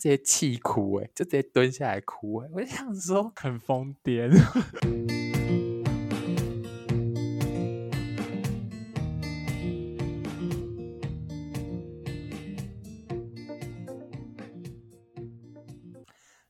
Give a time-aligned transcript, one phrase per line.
[0.00, 4.30] 直接气哭哎，就直接蹲下来哭哎，我就想说很疯癫。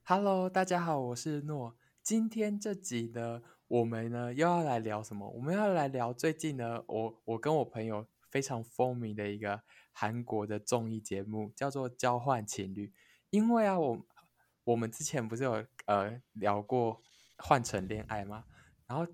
[0.05, 1.75] Hello，大家好，我是诺。
[2.05, 5.29] 今天这集呢，我们呢又要来聊什么？
[5.29, 12.87] 我们要来聊最近呢，我我跟我朋友非常风靡的一个韩国的综艺节目，叫做《交换情侣》。
[13.31, 14.07] 因为啊，我
[14.65, 16.97] 我们之前不是有呃聊过
[17.39, 18.45] 《换乘恋爱》吗？
[18.87, 19.06] 然后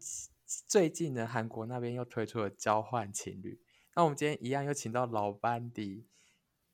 [0.67, 3.55] 最近呢，韩国那边又推出了《交换情侣》。
[3.95, 6.09] 那我们今天一样又请到老班底。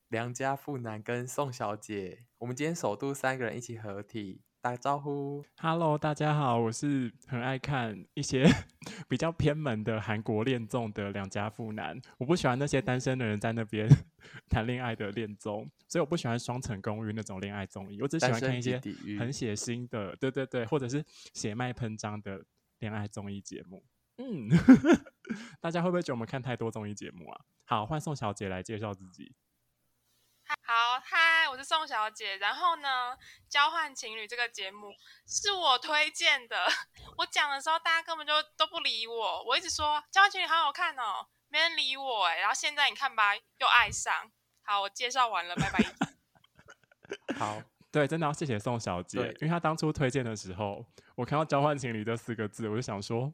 [0.09, 5.43] 梁家富男跟宋小姐，我们今天首度三个人一起合体，打个招呼。
[5.57, 8.45] Hello，大家好，我是很爱看一些
[9.09, 11.99] 比较偏门的韩国恋综的两家妇男。
[12.17, 13.89] 我不喜欢那些单身的人在那边
[14.49, 18.01] 谈恋爱的恋综，所以我不喜欢双层公寓那种恋爱综艺。
[18.01, 18.79] 我只喜欢看一些
[19.19, 21.03] 很血腥的，对对对，或者是
[21.33, 22.41] 血脉喷张的
[22.79, 23.83] 恋爱综艺节目。
[24.15, 24.47] 嗯，
[25.59, 27.41] 大家会不会觉得我们看太多综艺节目啊？
[27.65, 29.35] 好，换宋小姐来介绍自己。
[30.61, 32.37] 好，嗨，我是宋小姐。
[32.37, 33.17] 然后呢，
[33.49, 34.93] 交换情侣这个节目
[35.27, 36.67] 是我推荐的。
[37.17, 39.43] 我讲的时候，大家根本就都不理我。
[39.43, 42.37] 我一直说交换情侣好好看哦，没人理我哎。
[42.37, 44.13] 然后现在你看吧，又爱上。
[44.63, 45.79] 好，我介绍完了，拜拜。
[47.37, 53.33] 好，对，真的要谢谢宋小姐，因为她当初推荐的时候，我看到交换情侣这四个字，我就想说。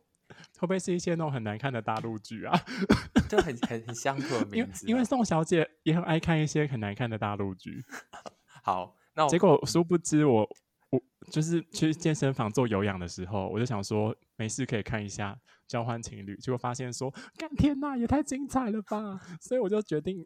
[0.57, 2.53] 会不会是一些那种很难看的大陆剧啊？
[3.29, 4.87] 就很很很乡土的名字。
[4.87, 7.83] 因为宋小姐也很爱看一些很难看的大陆剧。
[8.63, 10.47] 好，那我结果殊不知我
[10.89, 19.19] 我就是去健身房做有氧的时候，我就想说没事可以看一下交换情侣，结果发现说，干天呐，也太精彩了吧！
[19.39, 20.25] 所以我就决定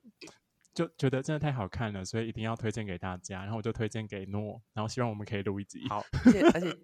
[0.73, 3.41] 就觉得真的太好看了，所以一定要推荐给大家。
[3.43, 5.87] 然后我就推荐给诺，然后希望我们可以录一集。
[5.89, 6.77] 好，而且而且。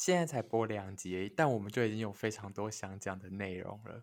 [0.00, 4.02] 现在才播两集，但我们就已经有非常多想讲的内容了，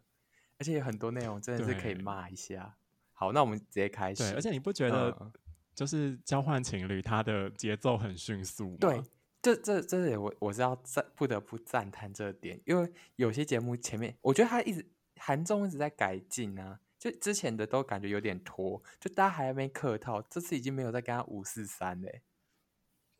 [0.59, 2.77] 而且有很多内容真的是可以骂一下。
[3.13, 4.21] 好，那我们直接开始。
[4.21, 5.31] 对，而且你不觉得
[5.73, 8.77] 就是交换情侣，它的节奏很迅速吗？
[8.79, 9.01] 对，
[9.41, 22.21] 这这这里我我是要赞，不得不赞叹这点，因为有些节目前面，我觉得他一直韩综一直在改进啊，就之前的都感觉有点拖，就大家还没客套，这次已经没有在跟他五四三嘞。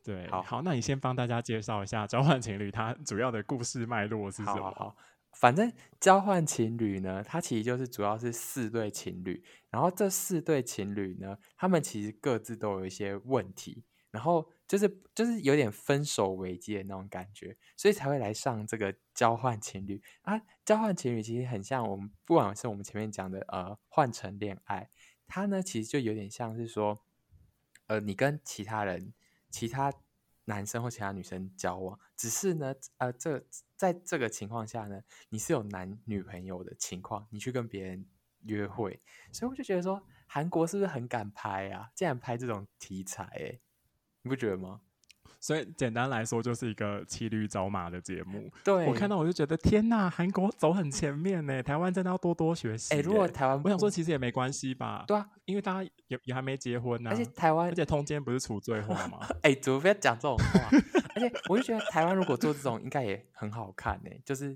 [0.07, 4.55] 对，好好，那你先帮大家介绍一下交换情侣，它主要的故事脉络是什么？
[4.55, 4.97] 好，好，好，
[5.33, 5.69] 反正
[5.99, 20.41] 交换情侣呢，它其实就是主要是四对情侣，然后这四对情侣呢，他们其实各自都有一些问题，然后就是就是有点分手危机的那种感觉，所以才会来上这个交换情侣啊。
[20.63, 24.89] 交换情侣其实很像我们，不管是我们前面讲的呃换成恋爱，
[25.27, 27.03] 它呢其实就有点像是说，
[27.87, 29.11] 呃，你跟其他人。
[29.57, 29.91] 其他
[30.45, 33.43] 男生或其他女生交往，只是呢，呃，这
[33.75, 38.07] 在这个情况下呢，你是有男女朋友的情况，你去跟别人
[38.43, 39.01] 约会，
[39.33, 41.89] 所以我就觉得说，韩国是不是很敢拍啊？
[41.95, 43.61] 竟然拍这种题材，欸，诶，
[44.21, 44.79] 你不觉得吗？
[45.47, 48.51] 所以简单来说，就是一个骑驴找马的节目。
[48.65, 52.93] 对，我看到我就觉得天呐，韩国走很前面呢，台湾真的要多多学习。
[52.93, 55.05] 哎、欸，如果台湾，我想说其实也没关系吧？
[55.07, 57.13] 对啊，因为大家也也还没结婚呢、啊。
[57.13, 59.19] 而且台湾，而且通奸不是除罪化吗？
[59.41, 60.69] 哎、欸，怎么不要讲这种话？
[61.15, 64.11] 而且我就觉得台湾如果做这种，应该也很好看呢。
[64.25, 64.53] 就是，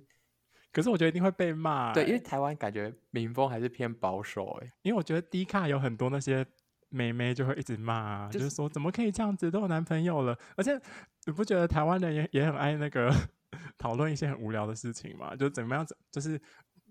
[0.73, 1.93] 可是我觉得一定会被骂。
[1.93, 4.67] 对，因为台湾感觉民风还是偏保守哎。
[4.81, 6.45] 因为我觉得低卡有很多那些。
[6.91, 10.79] 妹妹就会一直骂、啊，就是、就是说怎么可以这样子，都有男朋友了，而且
[11.25, 13.11] 你不觉得台湾人也也很爱那个
[13.79, 15.35] 讨论一些很无聊的事情吗？
[15.35, 16.39] 就怎么样，就是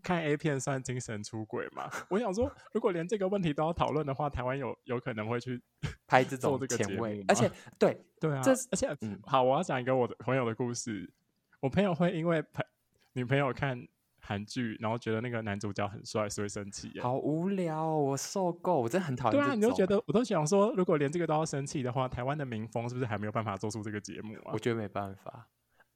[0.03, 1.89] 看 A 片算精神出轨吗？
[2.11, 5.63] 我想说，如果连这个问题都要讨论的话，台湾有有可能会去
[6.07, 11.13] 拍这种前卫， 而且对对啊，这而且、嗯、好，我要讲一个我的朋友的故事，
[11.61, 12.65] 我朋友会因为朋
[13.13, 13.87] 女朋友看。
[14.21, 16.99] 韩剧，然后觉得那个男主角很帅，所以生气。
[17.01, 19.41] 好无聊、哦，我受够，我真的很讨厌。
[19.41, 24.53] 对啊，你就觉得，我都想说，如果连这个都要生气的话，台湾的民风是不是还没有办法做出这个节目啊？
[24.53, 25.49] 我觉得没办法。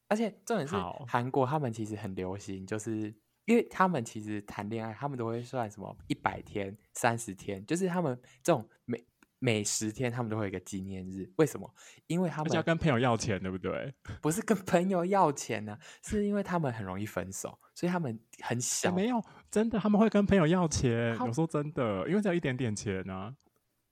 [0.08, 0.74] 而且重点是，
[1.06, 3.14] 韩国他们其实很流行，就是
[3.46, 9.04] 因为他们其实谈恋爱，他们都会算什么一百天、三十天，就是他们这种每。
[9.38, 11.74] 每十天他们都会有一个纪念日，为什么？
[12.06, 13.92] 因为他们要跟朋友要钱，对不对？
[14.22, 18.90] 不是跟朋友要钱呢、啊，是因为他们很容易分手，所以他们很小。
[18.92, 21.14] 没有，真的他们会跟朋友要钱。
[21.18, 23.36] 有时候真的，因为只有一点点钱呢、啊。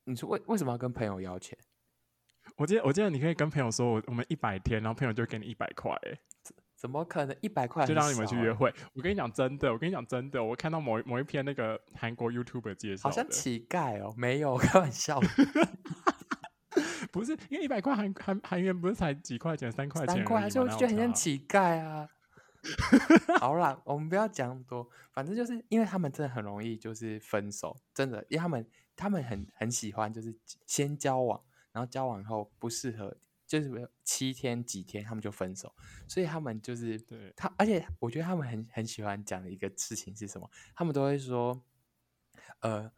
[0.05, 1.57] 你说为为什么要跟朋友要钱？
[2.57, 5.97] 我记得我记得你可以跟朋友说，我我们一百天，然后朋友就给你一百块。
[6.83, 8.75] 怎么可能一百块就让你们去约会？
[8.93, 15.21] 我跟你讲真的，我跟你讲真的，我看到某某一篇那个韩国 YouTuber 介绍，好像乞丐哦，没有 开玩笑。
[17.13, 22.09] 不是因为一百块韩韩韩元不是才几块钱，三块钱，三块，所以我就觉得很像乞丐啊。
[23.39, 30.37] 好啦，我们不要讲多，反正就是因为他们真的很容易就是分手，真的，因为他们他们很很喜欢就是
[30.67, 31.41] 先交往，
[31.71, 33.17] 然后交往后不适合，
[33.53, 35.75] 就是七天几天他们就分手，
[36.09, 40.51] 所以他们就是对他，而且我觉得他们很很喜欢讲的一个事情是什么？
[40.75, 41.63] 他们都会说，
[42.61, 42.91] 呃，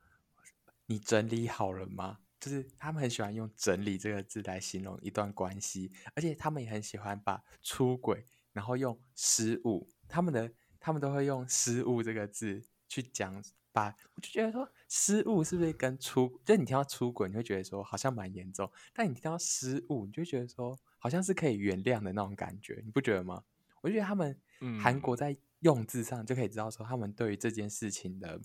[0.86, 2.20] 你整理好了吗？
[2.38, 8.24] 就是他们很喜欢用“整理”这个字来形容一段关系，而且他们也很喜欢把出轨。
[8.52, 10.48] 然后用失误，他们的
[10.78, 13.42] 他们都会用失误这个字去讲，
[13.72, 23.42] 把我就觉得说失误是不是跟出，就你听到出轨，你会觉得说好像蛮严重，但你听到失误，你就觉得说好像是可以原谅的那种感觉，你不觉得吗？
[23.80, 24.40] 我觉得他们
[24.80, 28.40] 韩国在用字上就可以知道说，他们对于这件事情的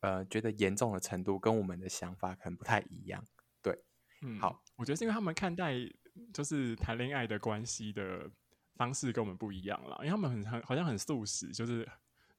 [0.00, 3.24] 呃觉得严重的程度跟我们的想法可能不太一样。
[3.62, 3.82] 对，
[4.20, 5.74] 嗯，好，我觉得是因为他们看待
[6.34, 8.30] 就是谈恋爱的关系的。
[8.76, 11.88] 方式跟我们不一样了，因为他们很很好像很素食，就是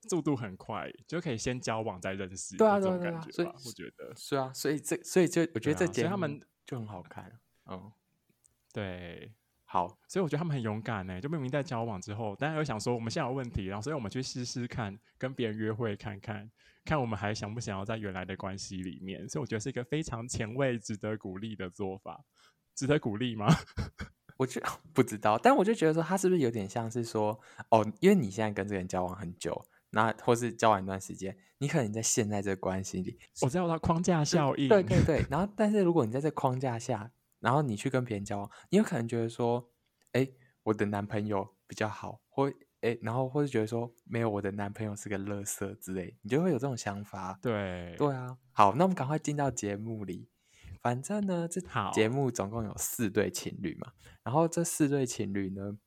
[0.07, 4.13] 速度很快，就可以先交往再认识，对啊，这种感觉，所以我觉得。
[4.15, 7.91] 是啊，所以这所以就我觉得这节目他们就很好看，嗯，
[8.73, 9.31] 对，
[9.65, 16.49] 好，所以我觉得他们很勇敢呢，就明明在交往之后，但又想说我们现在有问题，然后所以我们去试试看，跟别人约会看看，
[16.83, 22.23] 看我们还想不想要在原来的关系里面，所以我觉得是一个非常前卫、值得鼓励的做法，
[22.75, 23.47] 值得鼓励吗？
[24.37, 24.61] 我就
[24.93, 35.25] 不知道，但我就觉得说，他是不是有点像是说，哦，因为你现在跟这个人交往很久，那或是交往一段时间，你可能在现在这个关系里，我知道它框架效应，对对对。
[35.29, 37.09] 然后，但是如果你在这框架下，
[37.39, 39.71] 然后你去跟别人交往，你有可能觉得说，
[40.11, 40.27] 哎，
[40.63, 42.51] 我的男朋友比较好，或
[42.81, 47.39] 哎，然后或是觉得说，没有我的男朋友是个垃圾之类，你就会有这种想法。
[47.41, 50.27] 对对啊，好，那我们赶快进到节目里。
[50.81, 51.61] 反正呢，这
[51.93, 53.93] 节目总共有四对情侣嘛，
[54.23, 55.77] 然后这四对情侣呢，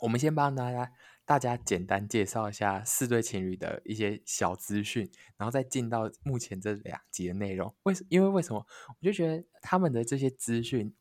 [0.00, 0.92] 我们先帮大家
[1.30, 7.72] 大家简单介绍一下四对情侣的一些小资讯，然后再进到目前这两集的内容。
[7.84, 8.04] 为什？
[8.08, 8.66] 因为为什么？
[8.88, 10.92] 我就觉得他们的这些资讯，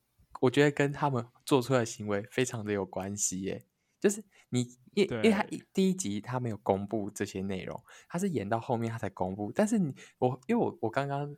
[0.41, 3.65] 我觉得跟他们做出来的行为非常的有关系耶。
[3.99, 5.43] 就是你，因因为他
[5.73, 9.51] 第一集他没有公布这些内容，他是演到后面他才公布。
[9.51, 11.35] 但是你我，因为我我刚刚。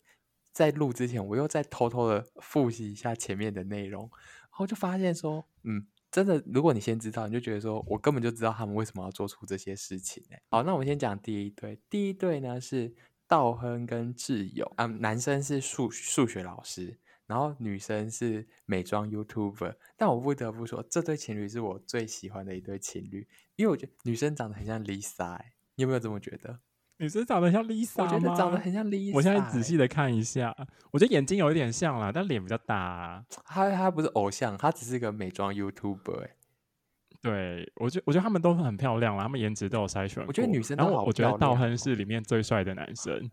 [0.54, 10.22] 在录之前，我又在偷偷的复习一下前面的内容，然后就发现说，嗯，真的，如果你先知道，你就觉得说我根本就知道他们为什么要做出这些事情。
[10.30, 12.94] 哎，好，那我们先讲第一对，第一对呢是
[13.28, 19.76] 道亨跟智友，嗯，男生是数数学老师，然后女生是美妆 YouTuber。
[19.96, 23.26] 但我不得不说，这对情侣是我最喜欢的一对情侣，
[23.56, 26.60] 因为我觉得女生长得很像 Lisa，哎，你有没有这么觉得？
[27.02, 28.12] 女生长得像 Lisa 吗？
[28.14, 29.12] 我觉得长得很像 Lisa。
[29.16, 30.56] 我现在仔细的看一下，
[30.92, 33.26] 我觉得眼睛有一点像啦，但脸比较大啊。
[33.44, 36.28] 她她不是偶像，她只是个美妆 YouTuber。
[37.20, 40.24] 对，我觉得我觉得他们都很漂亮啦，他们颜值都有筛选。
[40.28, 40.98] 我觉得女生都好漂亮。
[40.98, 43.30] 然后我觉得道亨是里面最帅的男生。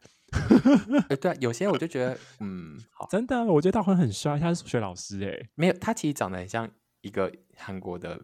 [1.10, 5.48] 欸、对，有些我就觉得， 嗯，好，真的，我觉得道亨很帅，他是数学老师哎。
[5.54, 6.66] 没有，他其实长得很像
[7.02, 8.18] 一个韩国的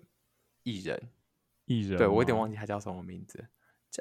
[0.62, 0.98] 艺人。
[1.66, 1.98] 艺人？
[1.98, 3.46] 对，我有点忘记他叫什么名字。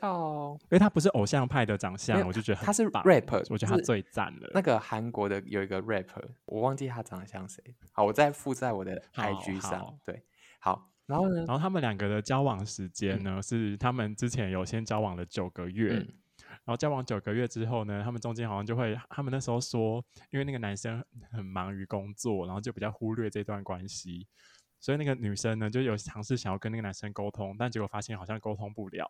[0.02, 4.50] 叫，因为他不是偶像派的长相，我就觉得他是 rapper，我觉得他最赞了。
[4.54, 7.64] 那个韩国的有一个 rapper，我忘记他长得像谁。
[7.92, 10.00] 好，我再附在我的 IG 上。
[10.04, 10.24] 对，
[10.60, 11.46] 好，然后呢？
[11.46, 16.08] 然后他们两个的交往时间呢，嗯、是他们之前有先交往了九个月，嗯、
[16.48, 24.28] 然后交往九个月之后呢，他们中间好像就会，他们那时候说，因为那个男生很忙于工作，然后就比较忽略这段关系，
[24.80, 29.08] 所以那个女生呢就有尝试想要跟那个男生沟通，但结果发现好像沟通不了。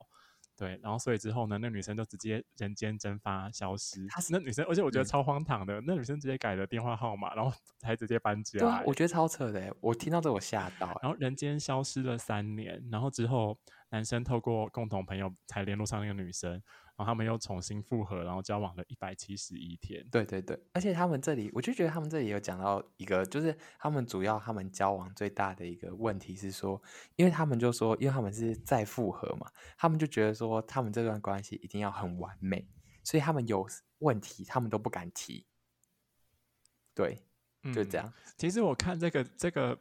[0.63, 4.08] 对，然后所以之后呢，那女生就直接人间蒸发消失。
[4.08, 8.60] 她是那女生，而且我觉得超荒唐的，嗯、那女生直接改了电话号码，然后 才直接搬家。
[8.60, 10.88] 对啊，我觉得超扯的，我听到这我吓到。
[11.01, 13.58] 然后人间消失了三年，然后之后
[13.89, 16.62] 男生透过共同朋友才联络上那个女生。
[16.96, 20.06] 然后他们又重新复合，然后交往了一百七十一天。
[20.12, 26.82] 对对对，而且他们这里，我就觉得他们这里有讲到一个，就是他们主要他们交往最大的一个问题是说，
[27.16, 32.68] 因为他们就说，因为他们是再复合嘛，他们就觉得说，他们这段关系一定要很完美，
[33.04, 33.68] 所以他们有
[34.00, 35.48] 问题，他们都不敢提。
[36.94, 37.18] 对，
[37.74, 38.08] 就这样。
[38.08, 39.76] 嗯，其实我看这个这个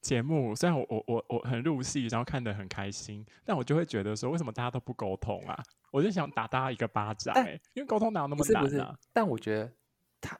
[0.00, 5.62] 节目，虽然我我我我很入戏，然后看得很开心，但我就会觉得说，为什么大家都不沟通啊？
[5.90, 7.34] 我就想打大家一个巴掌，
[7.74, 8.64] 因为沟通哪有那么难啊？
[8.64, 9.72] 不是不是，但我觉得
[10.20, 10.38] 他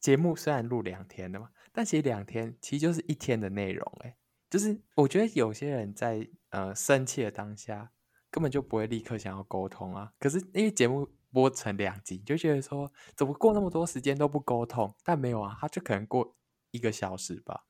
[0.00, 4.16] 节目虽然录两天的嘛，但其实两天其实就是一天的内容，欸，哎，
[4.50, 7.90] 就是我觉得有些人在呃生气的当下，
[8.30, 10.12] 根本就不会立刻想要沟通啊。
[10.18, 14.92] 可是因为节目播成两集，就觉得说怎么过那么多时间都不沟通？
[15.04, 16.36] 但没有啊，他就可能过
[16.72, 17.64] 一个小时吧，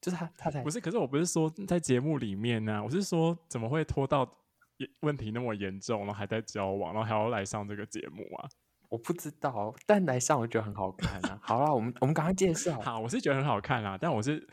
[0.00, 4.28] 就是他他才不是，可是我不是说在节目里面呢、啊，我是说怎么会拖到
[5.00, 8.48] 问题那么严重，然后还在交往，然后还要来上这个节目啊？
[8.88, 11.38] 我不知道，但来上我觉得很好看啊。
[11.42, 12.78] 好了，我们我们赶快介绍。
[12.82, 14.46] 好，我是觉得很好看啊，但我是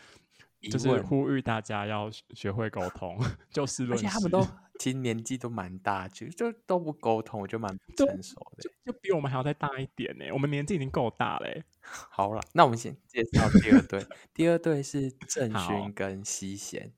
[0.69, 3.17] 就是呼吁大家要学会沟通，
[3.51, 4.05] 就事论事。
[4.05, 4.45] 而且他们都
[4.79, 10.25] 其实年纪都蛮大，就就都不沟通，我觉得蛮不成熟的，就就比我们还要再大一点呢。
[10.33, 11.63] 我们年纪已经够大嘞。
[12.09, 16.91] 好了，那我们先介绍第二对，第二对是郑勋跟西贤。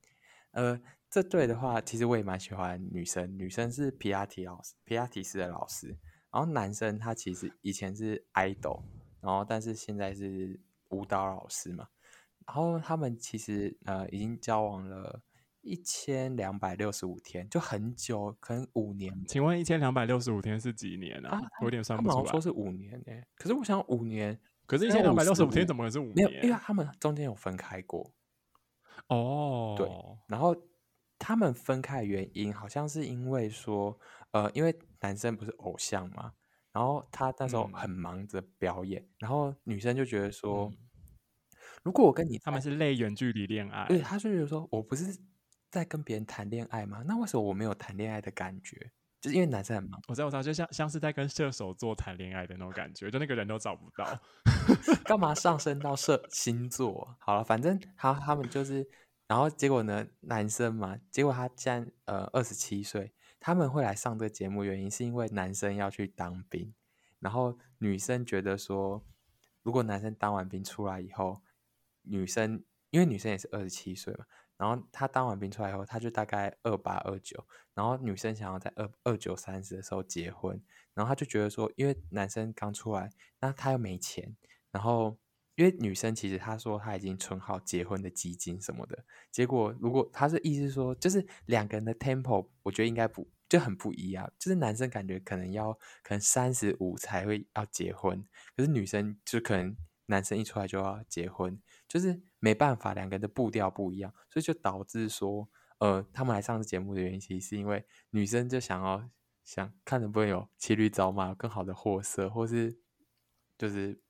[0.52, 5.98] 呃，这对的话，其实我也蛮喜欢女生，女生是皮亚提老师，皮亚提斯的老师。
[6.32, 8.82] 然后男生他其实以前是 idol，
[9.22, 10.60] 然后但是现在是
[10.90, 11.88] 舞蹈老师嘛。
[12.48, 15.22] 然后他们其实呃已经交往了
[15.62, 19.14] 一千两百六十五天，就很久，可能五年。
[19.28, 21.40] 请问一千两百六十五天是几年啊？
[21.60, 22.32] 我有点算不出来。
[22.32, 26.16] 说是五年诶，可是我想五年，可是一千两百六十五天怎么会是五年？
[26.16, 28.12] 没有，因为他们中间有分开过。
[29.10, 29.88] 哦，对，
[30.28, 30.56] 然后。
[31.20, 34.00] 他们分开的原因好像是因为说，
[34.34, 36.32] 呃，因为男生不是偶像嘛，
[36.72, 40.78] 然后他那时候很忙着表演，嗯、然后女生就觉得说，嗯、
[41.88, 45.18] 如果我跟你，他们是类远距离恋爱，对，他就觉得说我不是
[45.72, 47.02] 在跟别人谈恋爱吗？
[47.08, 48.92] 那为什么我没有谈恋爱的感觉？
[49.22, 54.06] 就是因为男生很忙，我知道，我知道，就像像是在跟射手座谈恋爱的那种感觉，就那个人都找不到，
[55.06, 57.16] 干嘛上升到射星座？
[57.20, 58.86] 好了，反正他他们就是。
[59.30, 60.08] 然后结果呢？
[60.22, 66.74] 男生嘛，结果他现在呃二十七岁，他们会来上这个节目，原因是因为男生要去当兵，
[67.20, 69.04] 然后女生觉得说，
[69.64, 71.42] 如果男生当完兵出来以后，
[72.10, 74.26] 女生因为女生也是二十七岁嘛，
[74.58, 80.62] 然后他当完兵出来以后，他就大概二八二九，然后女生想要在二二九三十的时候结婚，
[80.94, 84.36] 然后他就觉得说，因为男生刚出来，那他又没钱，
[84.72, 85.18] 然后。
[85.58, 94.32] 因为女生其实她说她已经存好结婚的基金什么的，结果如果她是意思说，就是两个人的 tempo，我觉得应该不就很不一样。
[94.38, 95.74] 就是男生感觉可能要
[96.04, 98.24] 可能三十五才会要结婚，
[98.56, 99.76] 可是女生就可能
[100.08, 105.48] 男生一出来就要结婚，就是没办法，两个人的步调不一样，所以就导致说，
[105.78, 109.10] 呃，他们来上次节目的原因，其实是因为女生就想要
[109.44, 112.78] 想看能不能有骑驴找马，更好的货色，或是
[113.58, 114.02] 就是。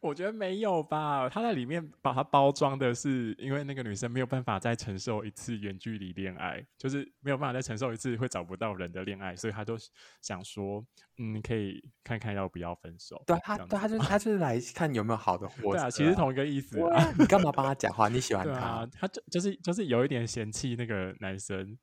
[0.00, 9.76] 我觉得没有吧，他在里面把它包装的是，因为那个女生没有办法再承受一次远距离恋爱，就是没有办法再承受一次会找不到人的恋爱，所以他就
[10.20, 10.84] 想说，
[11.18, 13.22] 嗯，可以看看要不要分手。
[13.26, 15.72] 对他，对他就是他就是来看有没有好的 货。
[15.72, 17.12] 对啊，其实同一个意思啊。
[17.18, 18.08] 你干嘛帮他讲话？
[18.08, 18.60] 你喜欢 他？
[18.60, 21.76] 啊、他就就是就是有一点嫌弃那个男生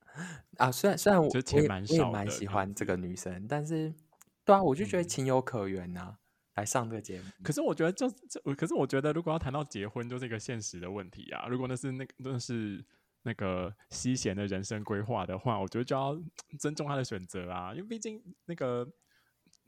[0.57, 0.71] 啊。
[0.71, 1.85] 虽然虽然我我也蛮
[2.29, 3.93] 喜欢这个女生，但是
[4.45, 6.09] 对啊，我就觉得情有可原呐、啊。
[6.11, 6.15] 嗯
[6.59, 11.47] 来上这个节目，可是我觉得就这，可是我觉得如果要谈到结婚，就是一个现实的问题啊。
[11.47, 12.83] 如果那是那个那是
[13.23, 16.19] 那个西贤的人生规划的话，我觉得就要
[16.59, 17.71] 尊重他的选择啊。
[17.73, 18.85] 因为毕竟那个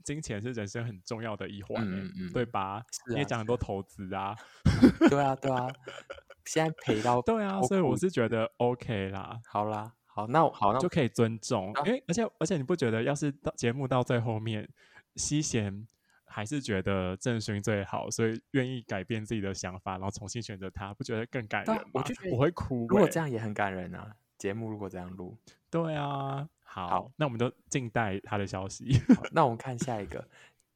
[0.04, 2.74] 金钱是人生很重要的一环、欸，嗯嗯，对吧？
[2.76, 4.36] 啊、你也讲很多投资啊，
[5.10, 5.68] 对啊，对啊。
[6.46, 9.40] 现在赔到对啊，所以我是觉得 OK 啦。
[9.46, 11.72] 好啦，好，那我好，那就可以尊重。
[11.86, 14.68] 因为、啊、而且而且你不觉得，要是到节目到最后面，
[15.16, 15.88] 西贤。
[16.32, 21.84] 还是觉得郑勋最好，所以愿意改变自己的想法，然后重新选择他，不觉得更感人吗？
[21.92, 22.88] 我就觉得我会哭、欸。
[22.88, 24.16] 如果这样也很感人啊！
[24.38, 25.38] 节目如果这样录，
[25.70, 29.00] 对啊，好，好那我们就静待他的消息。
[29.32, 30.28] 那我们看下一个，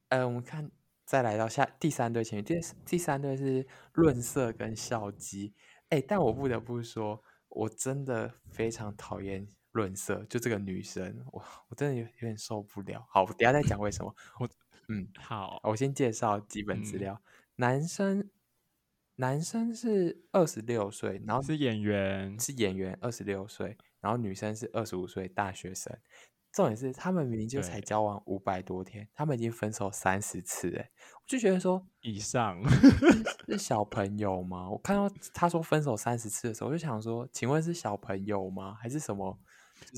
[0.09, 0.69] 呃，我们看
[1.03, 5.53] 再来到下第三对情侣，第第三对是润色跟孝基。
[5.89, 13.03] 哎、欸，但我不得不说，我真的非常讨厌润色，就这个女生，我我真的有有点受不了。
[13.09, 14.13] 好，我等下再讲为什么。
[14.39, 14.47] 我。
[14.87, 17.13] 嗯，好，我先介绍基本资料。
[17.13, 18.29] 嗯、男生，
[19.15, 25.97] 男生是二十六岁，然后是演员，是演员，二十六岁，然后女生是二十五岁，大学生。
[26.51, 34.69] 重点是他们明明就才交往五百多天，他们已经分手三十次，哎，我就觉得说以上是， 是小朋友吗？
[34.69, 38.73] 我看到他说分手三十次的时候，我就想说，请问是小朋友吗？
[38.75, 39.37] 还是什么？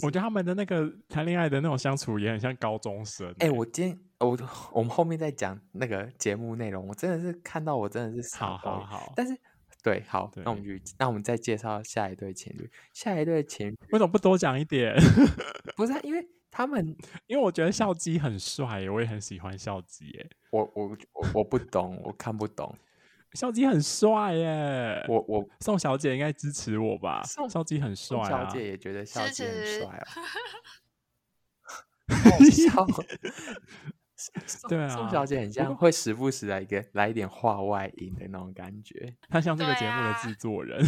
[0.03, 3.27] 我觉得他们的那个谈恋爱的那种相处也很像高中生。
[3.39, 4.37] 哎、欸，我今天我
[4.71, 9.13] 我们后面再讲那个节目内容，我真的是看到我真的是好好好。
[9.15, 9.37] 但是
[9.83, 12.69] 对，好，对那我们就那我们再介绍下一对情侣。
[12.93, 14.95] 下一对情侣为什么不多讲一点？
[15.77, 16.95] 不是，因为他们，
[17.27, 20.05] 因为我觉得孝基很帅，我也很喜欢孝基。
[20.19, 22.75] 哎，我我我我不懂，我看不懂。
[23.33, 25.05] 孝基很帅耶！
[25.07, 27.21] 我我宋小姐应该支持我吧？
[27.23, 30.07] 宋孝基很帅啊，宋小姐也觉得肖基很帅啊。
[34.69, 39.13] 对啊，宋小姐很像会时不时来一个来一点话外音的那种感觉。
[39.29, 40.83] 她像这个节目的制作人。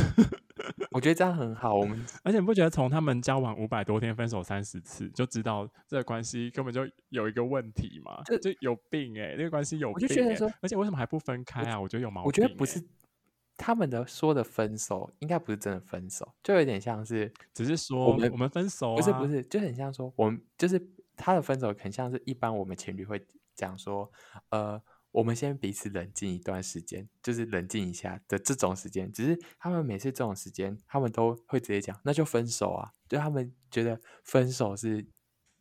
[0.91, 1.75] 我觉得这样很好。
[1.75, 8.21] 我们而且你不觉得从他们交往五百多天，分手三十次，就知道这个关系根本就有一个问题吗？
[8.25, 10.03] 就就有病哎、欸，这个关系有病、欸。
[10.03, 11.77] 我就觉得说，而且为什么还不分开啊？
[11.77, 12.27] 我，我觉得有毛病、欸。
[12.27, 12.83] 我觉得不是
[13.57, 20.81] 他们的说的分手，应该不是真的分手，就有点像是只是说我们我们分手、啊，不是不是，就很像说我们就是
[21.15, 23.21] 他的分手，很像是一般我们情侣会
[23.55, 24.11] 讲说，
[24.49, 24.81] 呃。
[25.11, 29.11] 我们先彼此冷静一段时间，就是冷静一下的这种时间。
[29.11, 32.91] 只是他们每次这种时间，他们都会直接讲，那就分手啊！
[33.07, 35.03] 就他们觉得分手是，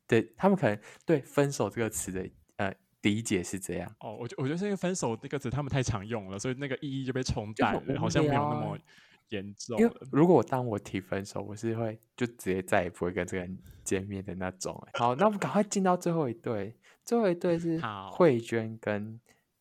[0.06, 3.90] 对他们可能对分手这个词的呃理解是这样。
[4.00, 8.78] 哦，我觉我觉得这个分手这个词他们太常用了，所以那个意义就被冲淡了，好像没有那么
[9.30, 9.78] 严重。
[9.80, 14.86] 因为如果我当我提分手，我是会就直接再也不会跟这个人见面的那种。
[14.92, 17.80] 好，那我们赶快进到最后一对，最后一对是
[18.12, 19.18] 慧娟跟。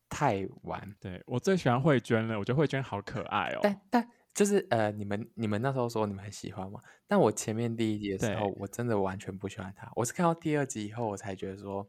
[0.08, 3.60] 太晚，对，我最喜欢慧娟了，我觉得慧娟好可爱哦。
[3.62, 6.80] 但但就是呃，你们你们那时候说你们很喜欢吗？
[7.06, 9.90] 但我前面第一集的时候，我真的完全不喜欢她。
[9.96, 11.88] 我是看到第二集以后，我才觉得说，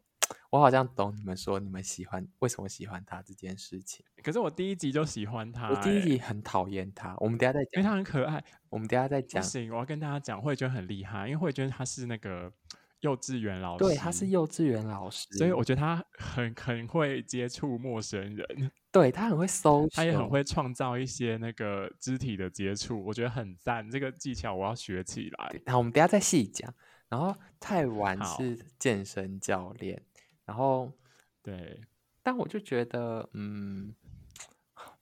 [0.50, 4.04] 我好像懂你们说你们喜欢为什么喜欢他这件事情。
[4.22, 7.14] 可是我第一集就喜欢他，我第一集很讨厌他。
[7.18, 8.44] 我们等下再讲，因为他很可爱。
[8.68, 9.40] 我们等下再讲。
[9.42, 12.52] 不行，我要跟大家讲，慧娟很厉害，因为慧娟她是那个。
[13.00, 25.60] 幼稚园老师，对，他是幼稚园老师，所以我觉得他很 很会接触陌生人， 对，他很会搜，他也很会创造一些那个肢体的接触，我觉得很赞，这个技巧我要学起来。
[25.66, 26.72] 好，我们等下再细讲。
[27.08, 30.00] 然后泰完是健身教练，
[30.44, 30.92] 然后
[31.42, 31.80] 对，
[32.22, 33.92] 但我就觉得，嗯，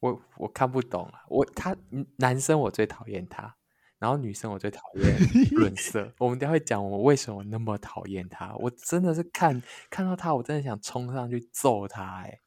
[0.00, 1.76] 我我看不懂啊，我他
[2.16, 3.54] 男生我最讨厌他。
[3.98, 5.16] 然后女生我最讨厌
[5.50, 8.54] 润色，我们等下会讲我为什么那么讨厌他。
[8.56, 12.22] 我真的是看看到他，我真的想冲上去揍他。
[12.22, 12.38] 哎，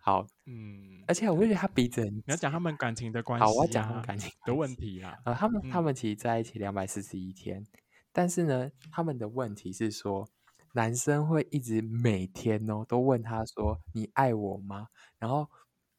[0.00, 2.14] 好，嗯，而且我会觉得他鼻子很……
[2.18, 5.16] 你要讲他们感情的关系、啊，好，我要讲他们感情的问题啊。
[5.24, 7.66] 呃，他们他们其实在一起两百四十一天，嗯，
[8.12, 10.28] 但是呢，他们的问题是说，
[10.74, 14.86] 男生会一直每天哦都问他说：“你爱我吗？”
[15.18, 15.48] 然后。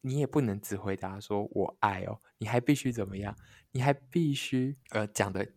[0.01, 3.35] 你也不能只回答说“我爱哦”，你还必须怎么样？
[3.71, 5.47] 你还必须呃讲的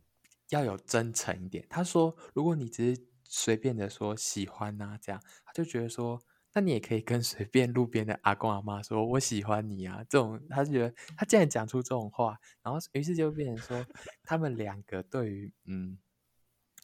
[0.50, 1.66] 要有真诚一点。
[1.68, 13.87] 他说：“如果你只是随便的说喜欢啊，这样他就觉得说，那你也可以跟随便路边的阿公阿妈说我喜欢你啊。”这种他就觉得他竟然讲出这种话，然后于是就变成说
[14.22, 15.98] 他们两个对于嗯，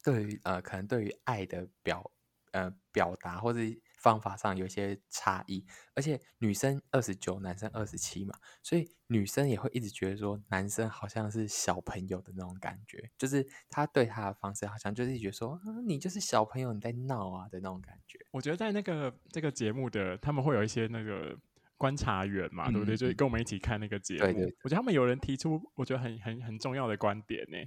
[0.03, 2.11] 对于呃可能对于爱的表
[2.51, 3.59] 呃表达或者。
[4.01, 8.33] 方法上有一些差异，而且女生二十九，男生二十七嘛，
[8.63, 18.19] 所以女生也会一直觉得说男生好像是小朋友的那种感觉，就是他对他的方式好像就是觉得说，啊，你就是小朋友，你在闹啊的那种感觉。
[18.31, 21.37] 我觉得在那个这个节目的他们会有一些那个
[21.77, 22.97] 观察员嘛，嗯、对不对？
[22.97, 24.19] 就跟我们一起看那个节目。
[24.21, 27.57] 对对，我觉得他们有人提出我觉得很很很重要的观点呢，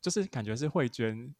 [0.00, 1.32] 就是感觉是慧娟。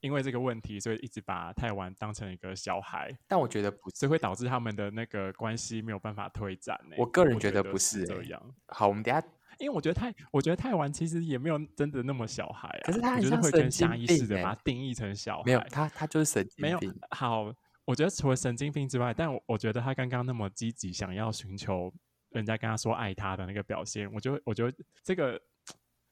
[0.00, 6.78] 因为这个问题，所以一直把泰完当成一个小孩，但我觉得不是，会导致他们的那个关系没有办法推展。
[6.96, 8.54] 我个人觉得不是，是这样。
[8.68, 9.22] 好，我们等下，
[9.58, 12.80] 因为我觉得泰，我觉得泰完其实也没有真的那么小孩啊。
[12.84, 15.42] 可是他很像会跟下意识的把他定义成小孩。
[15.44, 16.78] 没有，他他就是神经病。
[16.78, 21.92] 没有，好，我觉得除了神经病之外，但我我觉得他刚刚那么积极，想要寻求
[22.30, 25.40] 人家跟他说爱他的那个表现，我就我觉得这个。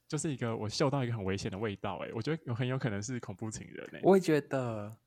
[0.09, 4.97] 就是一个我嗅到一个很危险的味道，哎，我觉得有很有可能是恐怖情人，哎，我也觉得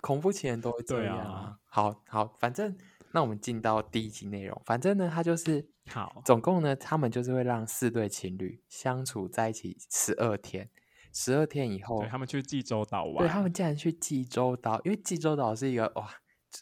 [0.00, 1.16] 恐怖情人都会这样。
[1.16, 2.76] 对啊，好好，反正
[3.12, 10.68] 那我们进到第一集内容，反正呢，他就是好，总共呢，他们就是会让四对情侣相处在一起十二天，
[11.12, 16.10] 十二天以后，他们去济州岛玩，对，他们竟然去济州岛，因为济州岛是一个哇，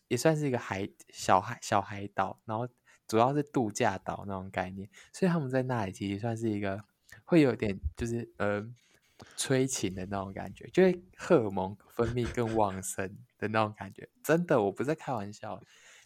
[0.09, 2.68] 也算是一个海小海小海岛，然后
[3.07, 6.85] 主要是度假岛那种概念，所以他们在那里其实算是一个。
[7.28, 8.66] 会有点就是呃
[9.36, 15.62] 催情的那种感觉，就会荷尔蒙分泌更旺盛的那种感觉，真的，我不是在开玩笑。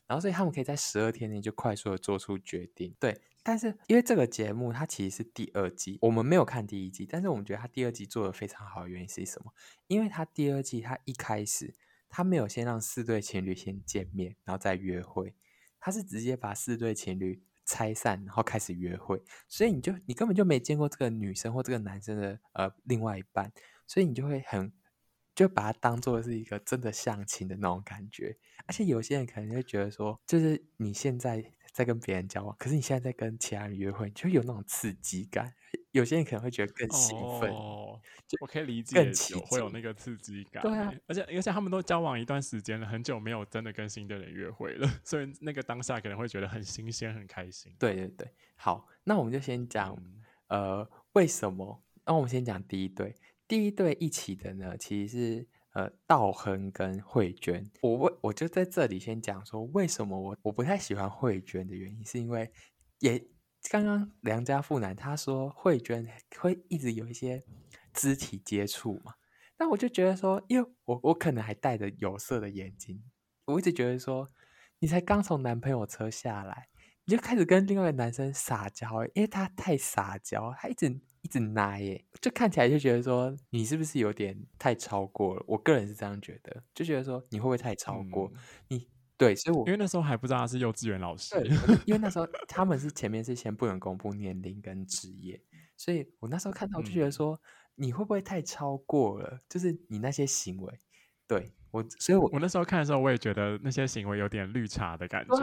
[0.09, 2.93] 然后所以他们可以在十二天内就快速的做出决定。
[2.99, 9.55] 对，但是因为这个节目它其实是第二季，我们没有看第一季，但是我们觉得它第二季做的非常好的原因是什么？
[9.87, 11.73] 因为它第二季它一开始
[12.09, 15.35] 它没有先让四对情侣先见面，然后再约会，
[15.79, 17.41] 它是直接把四对情侣。
[17.73, 23.51] 拆散，然后开始约会，所以你就你根本就没见过这个女生或这个男生的呃另外一半，
[23.87, 24.71] 所以你就会很
[25.35, 35.53] 就把它当做是一个真的相亲的那种感觉，而且有些人可能就觉得说，就是你现在在跟别人交往，可是你现在在跟其他人约会，你就有那种刺激感。
[35.93, 40.63] 有些人可能会觉得更兴奋，哦，就我可以理解，有会有那个刺激感。
[40.63, 47.75] 对啊，而且而且他们都交往一段时间了，很久没有真的跟新的人约会了， 所以那个当下可能会觉得很新鲜、很开心。
[47.79, 49.97] 对对对，好，那我们就先讲，
[50.49, 53.15] 呃，为什么那我们先讲第一对，
[53.47, 57.71] 第一对一起的呢，其实是呃道亨跟慧娟。
[57.83, 62.51] 我我我就在这里先讲说，为什么我我不太喜欢慧娟的原因，是因为
[63.01, 63.23] 也
[63.71, 66.09] 刚刚梁家富男他说慧娟
[66.39, 67.43] 会一直有一些
[67.93, 69.15] 肢体接触嘛，
[69.59, 73.03] 那我就觉得说，因为我我可能还戴着有色的眼镜，
[73.47, 74.31] 我一直觉得说，
[74.79, 76.69] 你才刚从男朋友车下来。
[77.05, 85.45] 你就开始跟另外一个男生撒娇，因为他太撒娇，他一直一直拿耶，就看起来就觉得说你是不是有点太超过了？
[85.47, 88.31] 我个人是这样觉得，就觉得说你会不会太超过？
[88.35, 91.49] 嗯、你对，所以我因为那时候还不知道他是幼稚园老师，对，
[91.87, 95.41] 因为那时候他们是前面是先不能公布年龄跟职业，
[95.77, 97.35] 所以我那时候看到就觉得说、
[97.77, 99.41] 嗯、你会不会太超过了？
[99.49, 100.81] 就是你那些行为，
[101.27, 101.53] 对。
[101.73, 105.35] 我所以我，我我那时候看的时候，我也觉得那些行为有点绿茶的感觉。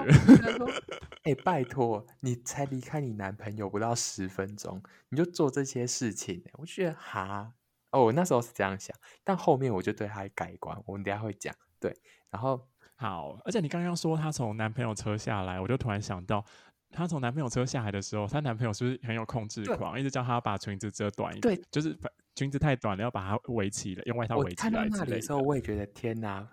[1.24, 7.52] 哎、欸，拜托，你才离开你男朋友不到十分钟，你就做这些事情，我就觉得哈
[7.92, 10.82] 哦，我那时候是这样想，但后面我就对他改观。
[10.86, 11.94] 我们等下会讲，对，
[12.30, 12.66] 然后
[12.96, 16.46] 好，而且你刚刚说她从男朋友车下来，我就突然想到，
[16.92, 21.56] 她从男朋友车下来的时候，她男朋友是不是很有控制狂，一直叫她把裙子遮短一点？
[21.56, 21.98] 对，就是
[22.40, 24.70] 裙子太短了，要把它围起来，用外套围起来。
[24.70, 26.48] 我看到那里的时候，我也觉得天哪，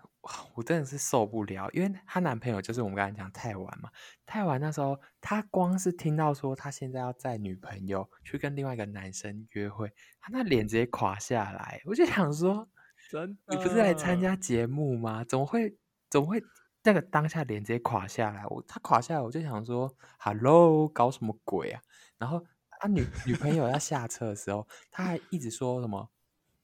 [0.57, 1.71] 我真的是受不了。
[1.71, 3.89] 因为她男朋友就是我们刚才讲泰完嘛，
[4.27, 11.81] 泰完那时候，他光是听到说他现在要载女朋友去跟另外一个男生约会，他那脸直接垮下来。
[11.85, 12.69] 我就想说，
[13.09, 15.23] 真的，你不是来参加节目吗？
[15.23, 15.77] 怎么会？
[16.11, 16.43] 怎么会？
[16.83, 18.45] 那个当下脸直接垮下来。
[18.49, 21.81] 我他垮下来，我就想说，Hello，搞什么鬼啊？
[22.19, 22.45] 然后。
[22.81, 26.11] 他、啊、女女朋友要下车的时候，他还一直说什么：“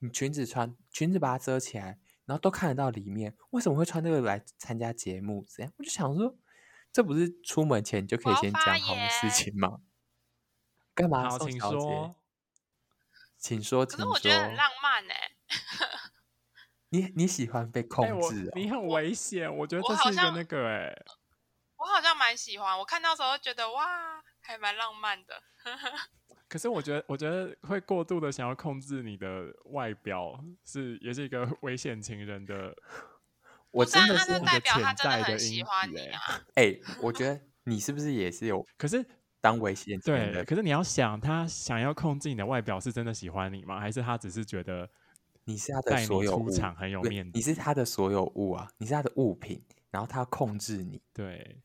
[0.01, 6.37] 你裙子穿裙子把它遮起来，然后都看得到里面，为什么会穿这个来参加节目？”这样我就想说，
[6.93, 9.81] 这不是出门前就可以先讲好的事情吗？
[10.95, 11.31] 干嘛？
[11.31, 12.15] 好，请说，请说，
[13.39, 13.87] 请说。
[13.87, 15.31] 可是我觉得很浪漫哎。
[16.91, 18.61] 你你喜欢被控制、哦欸？
[18.61, 20.95] 你很危险，我觉得这是一个那个哎。
[21.77, 24.23] 我好像蛮喜欢，我看到时候觉得哇。
[24.43, 25.43] 还蛮浪漫的，
[26.49, 32.75] 可是我觉得，我觉得会过度的想要控制你的外表，是也是一个危险情人的。
[33.71, 36.21] 我真的是代表他真的很喜欢你啊！
[36.57, 38.63] 哎、欸，我觉得你是不是也是有？
[38.77, 39.03] 可是
[39.41, 43.81] 当危险情人对，可是你要想，他想要控制你的外表，是真的喜欢你吗？
[43.81, 44.87] 还是他只是觉得
[45.45, 47.31] 你是他的所有物，出场很有面子？
[47.35, 48.69] 你是他的所有物啊！
[48.77, 51.59] 你是他的物品，然后他要控制你，对。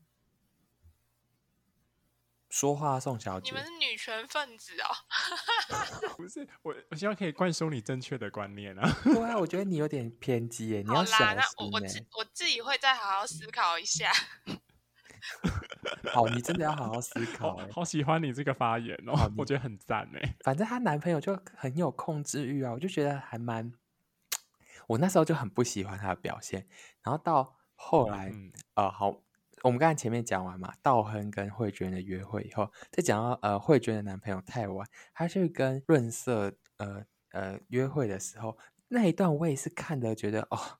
[2.57, 4.89] 说话，宋小姐，你们是女权分子哦？
[6.17, 8.97] 不是，我我希望可以灌输你正确的观念啊。
[9.05, 10.81] 对啊，我觉得你有点偏激耶。
[10.81, 14.11] 你要想，那我我自我自己会再好好思考一下。
[16.11, 17.59] 好，你真的要好好思考。
[17.71, 20.35] 好喜欢你这个发言哦，我觉得很赞哎。
[20.43, 23.71] 反正她男朋友就很有控制欲啊，我就觉得还蛮……
[24.87, 26.67] 我那时候就很不喜欢他的表现，
[27.03, 29.21] 然后到后来，嗯、呃，好。
[29.63, 38.57] 我们刚才前面讲完嘛，道亨跟慧娟的约会以后，再讲到呃慧娟的男朋友泰完，他去跟润色呃呃约会的时候，
[38.89, 40.77] 那一段我也是看的觉得哦，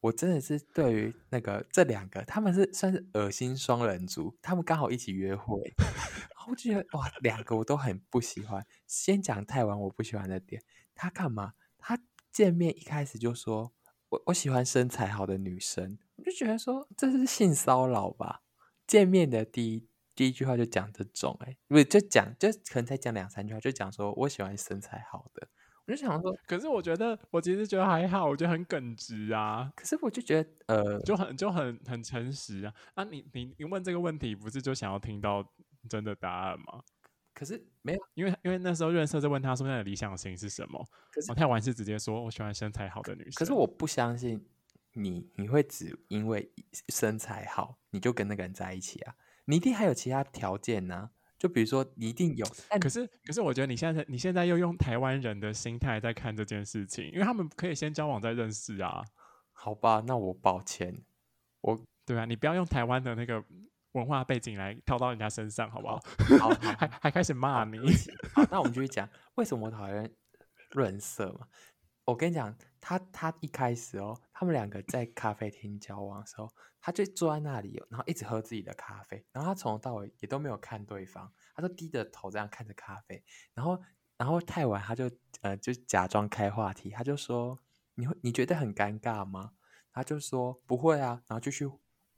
[0.00, 5.72] 我真的是对于那个这两个他们是算是恶心双人组，他们刚好一起约会，
[6.48, 8.66] 我觉得哇，两个我都很不喜欢。
[8.86, 10.62] 先讲泰完我不喜欢的点，
[10.94, 11.54] 他干嘛？
[11.78, 11.98] 他
[12.30, 13.72] 见面一开始就说
[14.10, 15.98] 我我喜欢身材好的女生。
[16.20, 18.42] 我就觉得说这是性骚扰吧？
[18.86, 25.48] 见面的第一第一句话就讲这种、欸，哎，不就讲就可能才讲两三句话，就讲说我喜欢身材好的。
[25.86, 29.72] 我就想说，可是我觉得我其实觉得还好，我觉得很耿直啊。
[29.74, 32.74] 可是我就觉得呃，就很就很很诚实啊。
[32.94, 35.42] 啊你，你你你问这个问题，不是就想要听到
[35.88, 36.82] 真的答案吗？
[37.32, 40.84] 可是没有，因为因为那时候润色在问他说，那的理想型是什么？
[41.10, 43.32] 可是泰完是直接说我喜欢身材好的女生。
[43.36, 44.44] 可是我不相信。
[44.92, 46.52] 你你会只因为
[46.88, 49.14] 身材好你就跟那个人在一起啊？
[49.44, 51.10] 你一定还有其他条件呢、啊？
[51.38, 52.46] 就比如说你一定有，
[52.80, 59.02] 可是可是我觉得你现在你现在又用台湾人的心态在看这件事情，因为他们可以先交往再认识啊。
[59.52, 61.02] 好吧，那我抱歉，
[61.60, 63.42] 我对啊，你不要用台湾的那个
[63.92, 66.00] 文化背景来套到人家身上，好不好？
[66.38, 67.78] 好，好，好，还还开始骂你。
[68.34, 70.10] 好，那我们继续讲为什么我讨厌
[70.70, 71.46] 润色嘛？
[72.10, 83.22] 我跟你讲，他他一开始哦，他们两个在咖啡厅交往的时候，他就坐在那里，然后一直喝自己的咖啡，然后他从头到尾也都没有看对方，他就低着头这样看着咖啡，
[83.54, 83.80] 然后
[84.16, 85.08] 然后太晚他就
[85.42, 87.56] 呃就假装开话题，他就说
[87.94, 89.52] 你会你觉得很尴尬吗？
[89.92, 91.70] 他就说不会啊，然后就去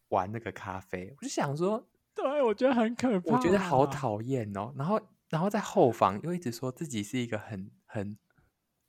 [0.09, 7.71] 玩那个咖啡，我就想说，对，我觉得很可怕，我觉得好讨厌哦，然后然后在后方又一直说自己是一个很。
[7.95, 8.17] 很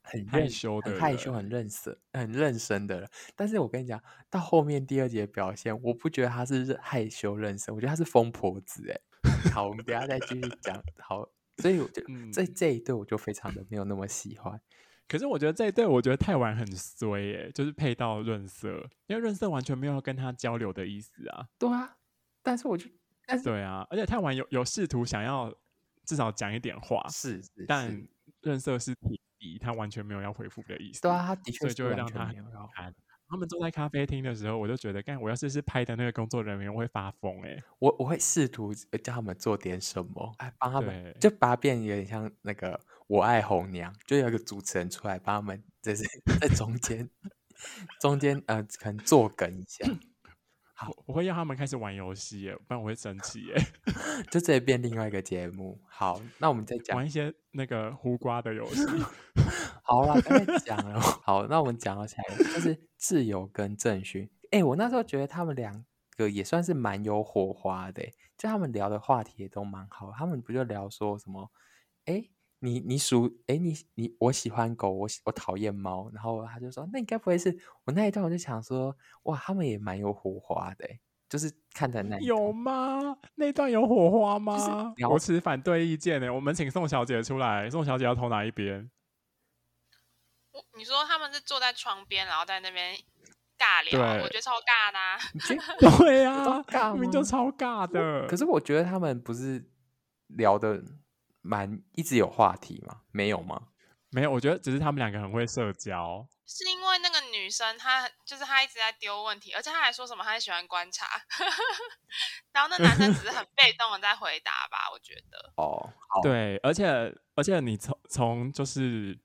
[0.04, 3.10] 很害羞的，很害羞、很认色、很认生的人。
[3.36, 8.88] 但是我跟你讲，到后面第二节表现，我不觉得他是害羞认生，我觉得他是疯婆子。
[8.92, 10.80] 哎，好，我们等下再继续讲。
[11.00, 14.60] 好，所以我就、 嗯、这这一对我就非常的没有那么喜欢。
[15.08, 18.70] 可是我觉得这一对，我觉得太晚很衰哎，就是配到润色，
[19.08, 21.48] 因为润色完全没有跟他交流的意思啊。
[21.60, 21.98] 对啊，
[22.42, 22.90] 但是我就，
[23.44, 25.54] 对啊，而且太晚有有试图想要
[26.06, 28.08] 至少讲一点话，是，是，是，但
[28.42, 31.02] 润色是铁底，他完全没有要回复的意思。
[31.02, 32.94] 对啊，他的确，所以就会让他很好看。
[33.30, 37.64] 他们坐在咖啡厅的时候，我就觉得，干，我要是是拍的那个工作人员，我会发疯哎、欸！
[37.80, 46.04] 我我会试图叫他们做点什么，哎，帮他们，就把它变有点像那个我爱红娘，就有一个主持人出来帮他们，就是
[46.40, 47.10] 在中间
[48.00, 49.86] 中间呃，可能做梗一下。
[50.76, 53.56] 好，我会让他们开始玩游戏耶，不然我会生气耶。
[54.32, 55.80] 就这变另外一个节目。
[55.88, 58.84] 好，那我们再讲玩一些那个胡瓜的游戏。
[59.84, 61.00] 好了，刚才讲了。
[61.24, 64.24] 好，那我们讲起来就是自由跟郑勋。
[64.52, 65.86] 哎、欸，我那时候觉得他们两
[66.18, 68.04] 个也算是蛮有火花的，
[68.38, 70.12] 就他们聊的话题也都蛮好。
[70.12, 71.52] 他们不就聊说什么？
[72.06, 72.33] 哎、欸。
[72.64, 78.24] 你你属哎，你你我喜欢狗，我喜我讨厌猫，然后他就说，那你该不会是我那一段？
[78.24, 80.88] 我就想说，哇，他们也蛮有火花的，
[81.28, 83.18] 就是看在那有吗？
[83.36, 84.94] 那段有火花吗？
[84.96, 86.34] 就是、我持反对意见呢。
[86.34, 88.90] 我们请宋小姐出来，宋小姐要投哪一边？
[90.78, 92.96] 你说他们是坐在床边，然后在那边
[93.58, 95.20] 尬聊，我觉得超尬的、啊。
[96.00, 98.26] 对啊，明明就超尬的。
[98.26, 99.62] 可是我觉得他们不是
[100.28, 100.82] 聊的。
[101.44, 103.02] 蛮一直有话题吗？
[103.12, 103.68] 没有吗？
[104.10, 106.28] 没有，我觉得只是他们两个很会社交。
[106.46, 111.08] 是因为那个女生她就是她一直在丢问题，而且她还说什么她喜欢观察，
[112.54, 115.54] 然后那男生只是很被动的在回答吧，我觉得。
[115.56, 115.90] 哦，
[116.22, 116.86] 对，而且
[117.36, 119.18] 而且你从从就是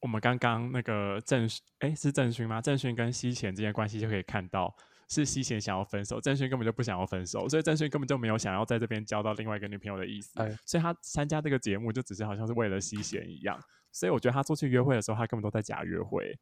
[0.00, 1.48] 我们刚刚那个郑
[1.80, 2.60] 哎是郑勋吗？
[2.60, 4.76] 郑勋跟西贤之间关系就可以看到。
[5.08, 10.40] 是西贤想要分手，郑勋根本就不想要分手，所以郑勋根本就没有想要在这边交到另外一个女朋友的意思。
[10.40, 13.58] 哎、所以他参加这个节目就只是好像是为了西贤一样。
[13.92, 16.38] 所以我觉得他出去约会的时候，他根本都在假约会。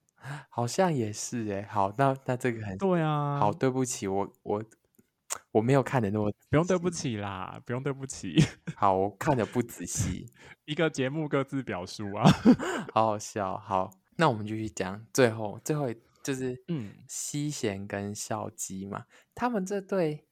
[0.48, 1.62] 好像也是哎、欸。
[1.70, 3.38] 好，那那这个很对啊。
[3.38, 4.64] 好，对不起，我我
[5.52, 8.34] 我没有看的那么不用对不起啦，不用对不起。
[8.74, 10.26] 好，我看的不仔细。
[10.64, 12.24] 一个节目各自表述啊，
[12.92, 13.56] 好好笑。
[13.58, 15.96] 好，那我们继续讲最后最后一。
[16.24, 20.26] 就是嗯，西贤跟孝基嘛，他们这对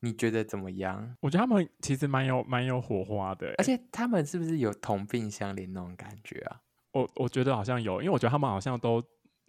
[0.00, 1.16] 你觉得怎么样？
[1.20, 6.60] 我觉得他们其实蛮有蛮有火花的，而且他们是不是有同病相怜那种感觉啊？
[6.92, 9.02] 我我觉得好像有，因为我觉得他们好像都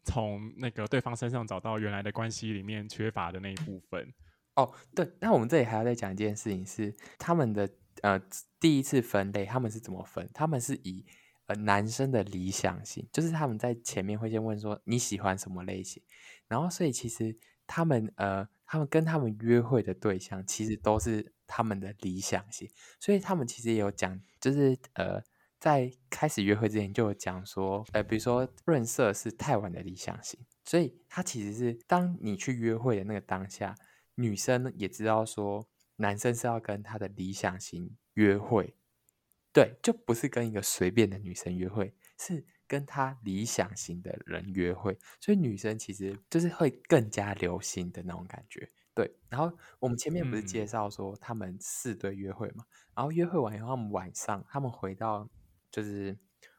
[0.06, 4.14] 从那个对方身上找到原来的关系里面缺乏的那一部分。
[4.56, 7.70] 哦，对，那我们这里还要再讲一件事情是他们的
[8.04, 8.22] 呃
[8.60, 10.30] 第一次分类，他们是怎么分？
[10.34, 11.04] 他们是以。
[11.48, 16.04] 呃，男生的理想型就是他们在前面会先问说你喜欢什么类型，
[16.48, 25.22] 然后所以其实他们呃，他们跟他们约会的对象其实都是他们的理想型，所以他们其实也有讲，就是呃，
[25.58, 33.74] 在开始约会之前就有讲说，呃，比如说润色是太晚的理想型，所以他其实是当你去约会的那个当下，
[34.16, 38.76] 女生也知道说男生是要跟他的理想型约会。
[39.58, 48.70] 对，就不是跟一个随便的女生约会，是跟她理想型的人约会，所以女生其实就是会更加留心的那种感觉。
[48.94, 55.28] 对，然后我们前面不是介绍说他们四对约会嘛，嗯、然后约会完以后，他们晚上他们回到
[55.72, 56.16] 就是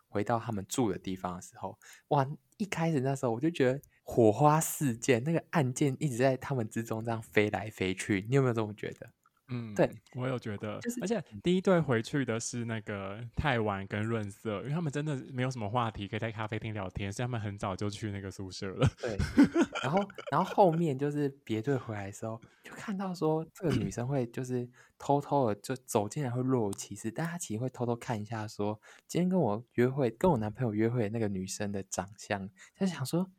[0.08, 9.12] 回到他们住的地方的时候，哇，一开始那时候我就觉得火花四溅，那个案件一直在他们之中这样飞来飞去，你有没有这么觉得？
[9.48, 18.86] 嗯，对，我有觉得，就是，而且第一对回去的是那个泰晚跟润色，因为他们真的没有什么话题可以在咖啡厅聊天，所以他们很早就去那个宿舍了。
[19.00, 19.16] 对，
[19.82, 19.98] 然后
[20.30, 33.30] 然后后面就是别队回来的时候，就看到说这个女生会就是偷偷的就走进来会若无其事，但她其实会偷偷看一下说今天跟我约会跟我男朋友约会的那个女生的长相，就想说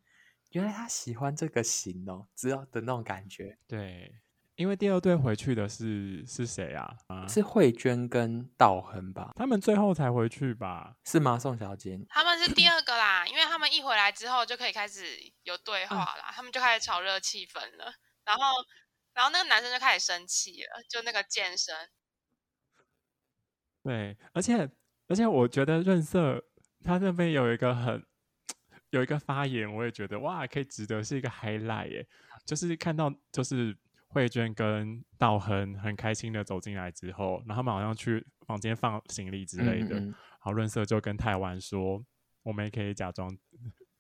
[0.53, 3.59] 原来她喜欢这个型哦，知道的那种感觉。
[3.67, 4.15] 对。
[4.59, 6.93] 因为第二队回去的是是谁啊？
[7.07, 9.31] 啊是慧娟跟道亨吧？
[9.37, 10.97] 他们最后才回去吧？
[11.05, 11.39] 是吗？
[11.39, 15.01] 宋小姐，他们是第二个啦，因为他们一回来之后就可以开始
[15.43, 17.93] 有对话啦，啊、他们就开始炒热气氛了。
[18.25, 18.43] 然后，
[19.13, 21.73] 然后那个男生就开始生气了，就那个健身。
[23.81, 24.69] 对，而且
[25.07, 26.43] 而且我觉得润色
[26.83, 28.05] 他那边有一个很
[28.89, 32.05] 有一个发言，我也觉得哇，可以值得是一个 highlight 耶，
[32.45, 33.73] 就是看到就是。
[34.09, 39.99] 慧娟跟道恒很开心的走进来之后，然后他们好像去房间放行李之类的。
[39.99, 42.03] 嗯嗯，然后润色就跟泰湾说
[42.43, 43.29] ：“我们也可以假装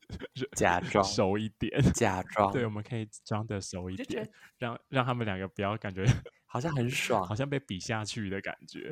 [0.57, 6.03] 假装 熟一点，假装对，我们可以装的熟一点，让让他们两个不要感觉
[6.47, 8.91] 好像很爽，好像被比下去的感觉。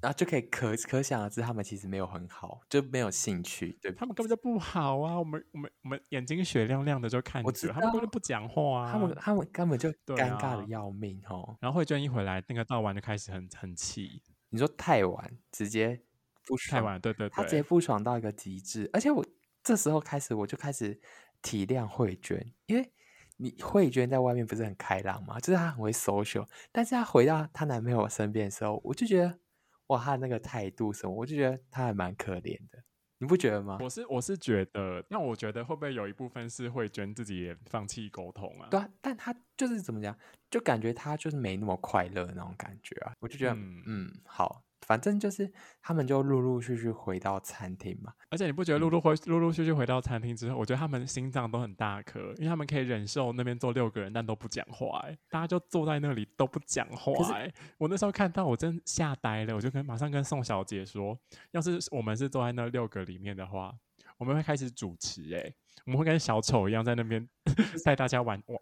[0.00, 5.18] 然后就可以可可想而知，他们其实没有很好，就没有兴趣，对，他们根本就不好啊！
[5.18, 8.92] 我们我们我们眼睛雪亮亮的就看着，他们根本不讲话啊！
[8.92, 11.42] 他们他们根本就尴尬的要命哦。
[11.42, 14.22] 啊、然后慧娟一回来，那个道完就开始很很气。
[14.50, 16.00] 你说太晚，直接
[16.46, 18.88] 不爽，太晚，对对对，他直接不爽到一个极致。
[18.92, 19.26] 而且我
[19.64, 21.00] 这时候开始，我就开始
[21.42, 22.92] 体谅慧娟，因为
[23.38, 29.40] 你慧娟在外面不是很开朗嘛，就是她很会 social，但是她回到她男朋友身边的时候，我就觉得。
[29.88, 32.82] 哇，他那个态度什么，我就觉得他还蛮可怜的，
[33.18, 33.78] 你不觉得吗？
[33.80, 38.68] 我是我是觉得，那我觉得会不会有一部分是慧娟自己也放弃沟通啊？
[38.70, 40.16] 对啊，但他就是怎么讲，
[40.50, 44.62] 就感觉他就是没那么快乐那种感觉啊，我就觉得嗯，嗯好。
[44.82, 45.50] 反正就是
[45.82, 61.18] 他们就陆陆续续回到餐厅嘛，而且你不觉得陆陆回陆陆续续回到餐厅之后，我觉得他们心脏都很大颗，因为他们可以忍受那边坐六个人但都不讲话，哎，大家就坐在那里都不讲话，哎，我那时候看到我真吓呆了，我就跟马上跟宋小姐说，
[61.50, 63.74] 要是我们是坐在那六个里面的话，
[64.16, 65.52] 我们会开始主持，哎，
[65.84, 67.28] 我们会跟小丑一样在那边
[67.84, 68.58] 带大家玩玩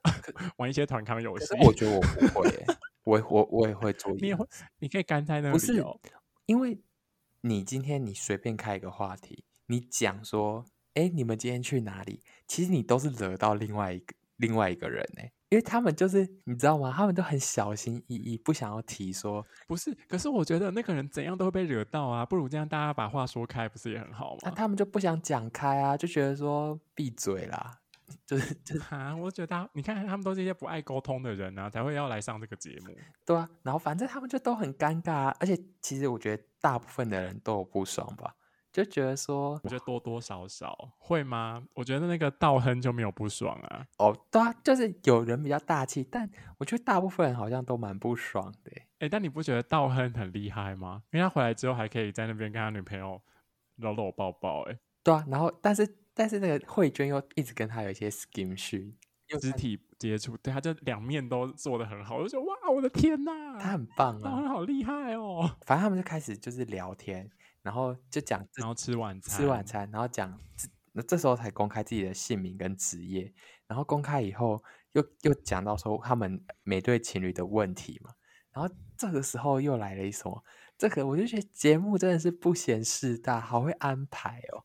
[0.57, 1.55] 玩一些团康游戏。
[1.65, 2.49] 我觉得我不会，
[3.07, 4.45] 我我我也会做，你也会，
[4.81, 5.83] 你可以干在那里，不是。
[6.47, 6.77] 因为
[7.41, 10.65] 你今天你随便开一个话题，你讲说，
[10.95, 12.21] 哎，你们今天去哪里？
[12.49, 16.93] 其实你都是惹到另外一个另外一个人呢，因为他们就是你知道吗？
[16.93, 19.97] 他们都很小心翼翼，不想要提说不是。
[20.09, 24.41] 可是我觉得那个人怎样都会被惹到啊，不如这样大家把话说开，不是也很好吗？
[24.43, 27.79] 那他们就不想讲开啊，就觉得说闭嘴啦。
[28.25, 32.95] 就是就是啊，我觉得你看他们都是一些不爱沟通的人啊，才会要来上这个节目。
[33.25, 38.35] 对啊，然后反正他们就都很尴尬啊，而且其实我觉得大部分的人都有不爽吧，
[38.73, 41.65] 就觉得说，我觉得多多少少会吗？
[41.75, 43.87] 我觉得那个道亨就没有不爽啊。
[43.99, 48.73] 哦，对啊，就是有人比较大气，但我觉得大部分人好像都蛮不爽的。
[49.01, 51.03] 哎，但你不觉得道亨很厉害吗？
[51.11, 53.21] 因为他回来之后还可以在那边跟他女朋友
[53.77, 55.97] 搂搂抱抱，哎，对啊，然后但是。
[56.19, 58.95] 但是那个慧娟又一直跟他有一些 skinship，
[59.39, 65.57] 肢体接触，对，他就两面都做得很好，我就说哇，我的天呐，他很棒啊，他好厉害哦。
[65.67, 70.41] 反正他们就开始就是聊天，然后就讲，然后吃晚餐，吃晚餐，然后讲，
[70.93, 73.31] 那这时候才公开自己的姓名跟职业，
[73.67, 78.13] 然后公开以后又又讲到说他们每对情侣的问题嘛，
[78.53, 80.43] 然后这个时候又来了一首。
[80.79, 84.63] 这个我就觉得节目真的是不嫌事大，好会安排哦。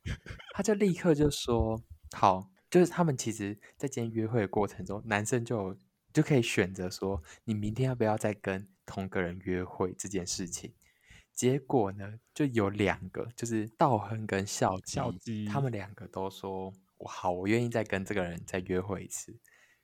[0.54, 5.78] 他就立刻就说好，就是他们其实在今天约会的过程中，男生就
[6.12, 10.74] 就可以选择说，你明天要不要再跟同个人约会这件事情。
[11.32, 19.34] 结果呢，就有两个，就是道亨跟孝孝基，他们两个都说我好，我愿意再跟这个人再约会一次。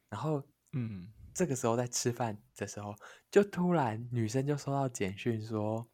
[0.10, 2.94] 然后，嗯，这个时候在吃饭的时候，
[3.32, 5.88] 就突然女生就收到简讯说。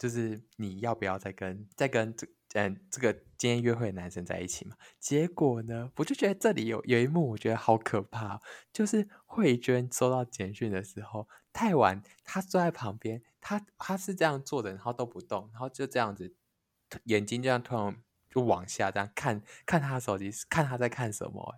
[0.00, 4.74] 就是你要不要再跟再跟这嗯这个今天约会的男生在一起嘛？
[4.98, 8.40] 结果呢，我就觉得这里有有一幕我觉得好可怕，
[8.72, 16.34] 就是慧娟收到简讯的时候太晚，她坐在旁边，她她是这样坐的，然后都不动，然后就这样子
[17.04, 21.56] 眼睛这样突然就往下这样看看她的手机，看她在看什么，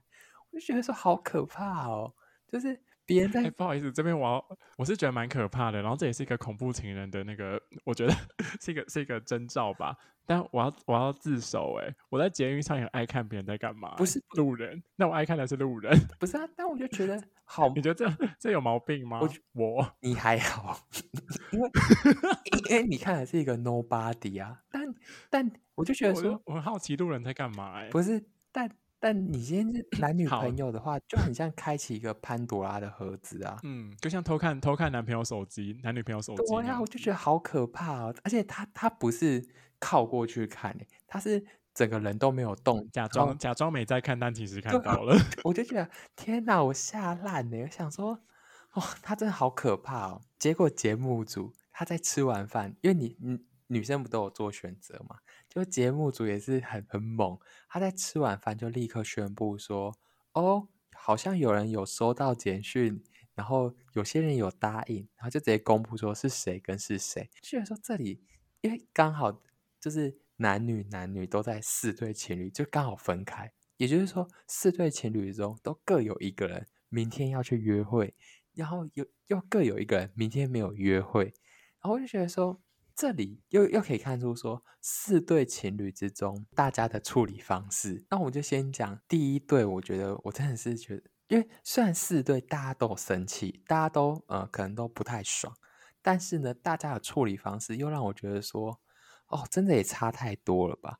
[0.50, 2.14] 我就觉得说好可怕哦，
[2.48, 2.83] 就是。
[3.05, 5.83] 别人在、欸，不好意思，这边我要，我是觉得蛮可怕的。
[5.83, 8.15] 然后这也是一个恐怖情人的那个，我觉得
[8.61, 9.97] 是一个是一个征兆吧。
[10.25, 14.81] 但我要我要自首，哎，我在捷运上也爱看别人在干嘛，不是路人。
[14.95, 16.49] 那我爱看的是路人，不是啊？
[16.57, 19.21] 但我就觉得 好，你觉得这 这有毛病吗？
[19.21, 20.79] 我我你还好，
[21.51, 21.71] 因为
[22.71, 24.61] 因为你看的是一个 nobody 啊。
[24.71, 24.95] 但
[25.29, 28.71] 但我就觉得说，我，我很好奇路人在干嘛，哎，不是，但。
[29.03, 33.59] 但你今天是男女朋友的话，就很像开启一个潘多拉的盒子啊。
[33.65, 36.45] 嗯，就像偷看偷看男朋友手机，男女朋友手机。
[36.47, 38.14] 对呀，我就觉得好可怕哦。
[38.22, 39.45] 而且他他不是
[39.81, 40.72] 靠过去看，
[41.09, 45.16] 他是整个人都没有动，假装假装没在看，但其实看到了。
[45.43, 47.59] 我就觉得天哪，我吓烂了。
[47.59, 48.20] 我想说，
[48.74, 50.22] 哇，他真的好可怕哦。
[50.39, 53.45] 结果节目组他在吃完饭，因为你你。
[53.68, 55.16] 女生不都有做选择吗？
[55.53, 57.38] 就节目组也是很很猛，
[57.68, 59.94] 他在吃完饭就立刻宣布说
[60.32, 68.22] ：“哦，好像有人有收到简讯，然后有些人有答应，然后就直接公布说是谁跟是谁。”居然说这里，
[68.62, 69.42] 因为刚好
[69.78, 78.14] 就是男女男女都在四对情侣，就刚好分开，也就是说四对情侣中都各有一个人明天要去约会，
[78.55, 82.62] 然后又又各有一个人明天没有约会，然后我就觉得说。
[82.95, 88.05] 这里又又可以看出说，四对情侣之中大家的处理方式。
[88.11, 95.55] 那我就先讲第一对，我觉得我真的是觉得，因为虽然四对大家都有生气，大家都呃可能都不太爽，
[96.01, 98.80] 但是呢，大家的处理方式又让我觉得说，
[99.28, 100.99] 哦，真的也差太多了吧。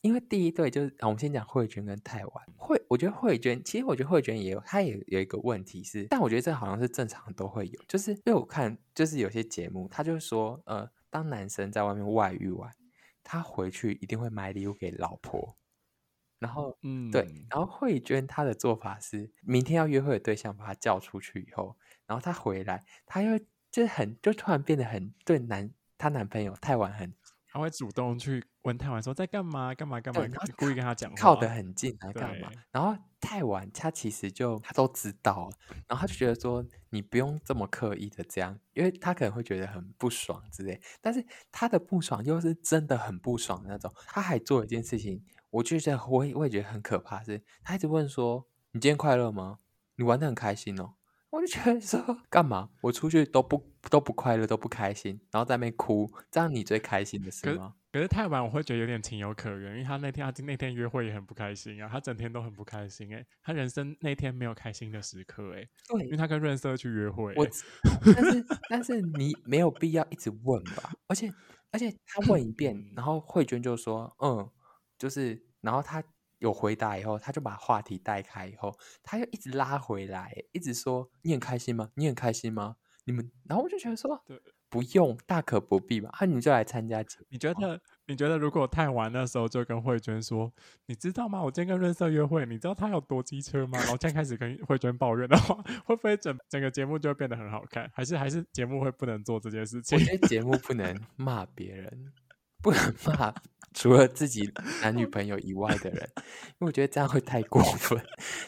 [0.00, 2.44] 因为第一对就是，我们先讲慧娟跟泰晚。
[2.56, 12.74] 慧，我觉得慧娟，其实我觉得慧娟也有，她也有一个问题是，但我觉得这好像是正常都会有，就是因为我看，就是有些节目，他就是说，呃，当男生在外面外遇完，
[13.22, 15.56] 他回去一定会买礼物给老婆，
[16.38, 23.38] 然后，嗯，对，然后慧娟她的做法是，明天要约会的对象把她叫出去以后，然后她回来，她又
[23.70, 27.14] 就很，就突然变得很对男她男朋友太晚很。
[27.58, 30.22] 他会主动去问泰晚说在干嘛干嘛干嘛，
[30.56, 32.48] 故意跟他讲话，靠得很近啊，干嘛？
[32.70, 35.50] 然后太晚他其实就他都知道，
[35.88, 40.80] 然后他就觉得说你不用这么刻意的这样，因为他可能会觉得很不爽之类。
[41.00, 43.92] 但是他的不爽又是真的很不爽的那种。
[44.06, 49.58] 他还做一件事情，我就觉得我也我也觉得很可怕，是他一直问说你今天快乐吗？
[49.96, 50.94] 你玩的很开心哦。
[51.30, 52.00] 我就觉得说
[52.30, 52.70] 干嘛？
[52.80, 57.74] 我出去都不都不快乐，都不开心，然后在那边哭，这样你最开心的是吗？
[57.92, 67.46] 可是，可是太晚，我会觉得有点情有可原，因为他那天他那天约会也很不开心啊，他整天都很不开心哎，他人生那天没有开心的时刻哎，对，因为他跟润色去约会，我，
[68.14, 71.30] 但是但是你没有必要一直问吧，而且
[71.70, 74.50] 而且他问一遍， 然后慧娟就说嗯，
[74.96, 76.02] 就是，然后他。
[76.38, 81.90] 有回答以后，他就把话题带开，以后他又一直拉回来，一直说：“你很开心吗？
[81.94, 82.76] 你很开心吗？
[83.04, 87.26] 你们？”然后我就觉得说：“对，不用，大可不必嘛。”啊，你就来参加节目。
[87.30, 87.80] 你觉得？
[88.10, 90.50] 你觉得如果太晚那时候就跟慧娟说
[90.88, 91.42] ：“你知道吗？
[91.42, 97.90] 我今天跟润色约会，你知道他有多机车吗？”然后现在开始跟慧娟抱怨的话， 会不会整整个节目就会变得很好看？
[97.92, 99.98] 还是还是节目会不能做这件事情？
[99.98, 102.12] 我觉得节目不能骂别人，
[102.62, 103.34] 不能骂。
[103.74, 104.50] 除了自己
[104.82, 108.02] 男女朋友以外的人，因为我觉得这样会太过分。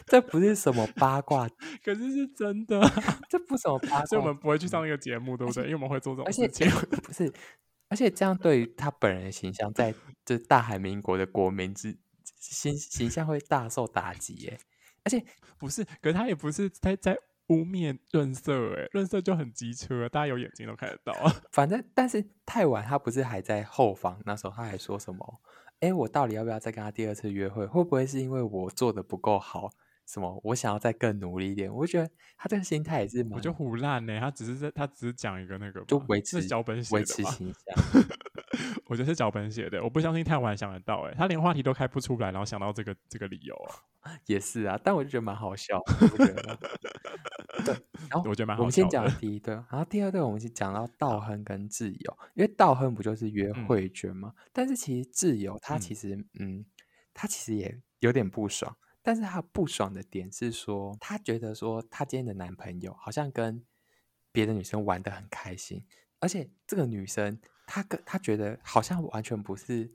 [0.07, 1.49] 这不是什么八卦，
[1.85, 2.81] 可是是真的。
[3.29, 5.65] 这不是什么八卦， 所以我们不会去上那个节目，对不对？
[5.65, 6.69] 因为我们会做这种事情。
[7.03, 7.33] 不是，
[7.89, 9.95] 而且这样对于他本人的形象，在
[10.25, 11.97] 这大韩民国的国民之
[12.41, 14.59] 形形象会大受打击耶。
[15.05, 15.23] 而且
[15.59, 17.17] 不是，可是他也不是在在。
[17.51, 21.30] 污蔑润色，哎，润色就很机车，大家有眼睛都看得到啊。
[21.53, 24.18] 反正，但是太晚，他不是还在后方？
[24.24, 25.40] 那时候他还说什么？
[25.80, 27.66] 哎，我到底要不要再跟他第二次约会？
[27.66, 29.68] 会不会是因为我做的不够好？
[30.07, 30.40] 什么？
[30.44, 31.72] 我想要再更努力一点？
[31.72, 33.32] 我觉得他这个心态也是蛮……
[33.32, 38.03] 我就胡烂呢，他只是在，他只是讲一个那个，就维持脚本维持形象。
[38.86, 43.55] 我觉得是脚本写的，我不相信太晚想得到，哎，他连话题都开不出来，然后想到这个这个理由
[44.01, 46.59] 啊，也是啊，但我就觉得蛮好笑，我觉得。
[47.64, 47.74] 对，
[48.09, 48.62] 然后我觉得蛮好笑。
[48.62, 54.32] 我们先讲第一对，然后第二对我们先讲到道亨跟智友，因为道亨不就是约慧娟吗？
[54.36, 56.64] 嗯、但是其实智友他其实嗯，嗯，
[57.12, 63.62] 他其实也有点不爽，但是他不爽的点是说，他觉得说他今天的男朋友好像跟
[64.32, 65.84] 别的女生玩的很开心，
[66.18, 67.38] 而且这个女生
[67.73, 69.89] 她跟她觉得好像完全不是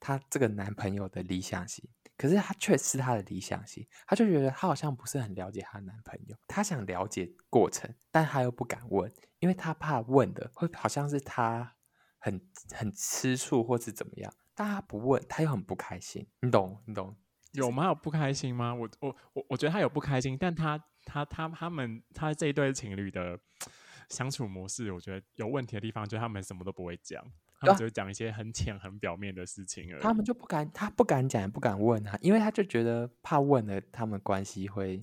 [0.00, 1.88] 她这个男朋友的理想型。
[2.16, 9.08] 可是他却是他的理想型，他就觉得他好像不是很了解他男朋友，他想了解过程，但他又不敢问，
[9.38, 11.76] 因为他怕问的会好像是他
[12.18, 12.40] 很
[12.74, 17.16] 很吃醋或是怎么样，但他不问，他又很不开心，你懂你懂？
[17.52, 17.86] 有吗？
[17.86, 18.74] 有不开心吗？
[18.74, 23.38] 我我我我觉得他有不开心，但他他他他们他这一对情侣的
[24.08, 27.24] 相处模式，我觉得有问题的地方就是他们什么都不会讲。
[27.60, 30.00] 他们只会讲一些很浅、很表面的事情而已。
[30.00, 35.00] 他们就不敢，他不敢讲，也不敢问啊，因为他就觉得怕问了，他们关系会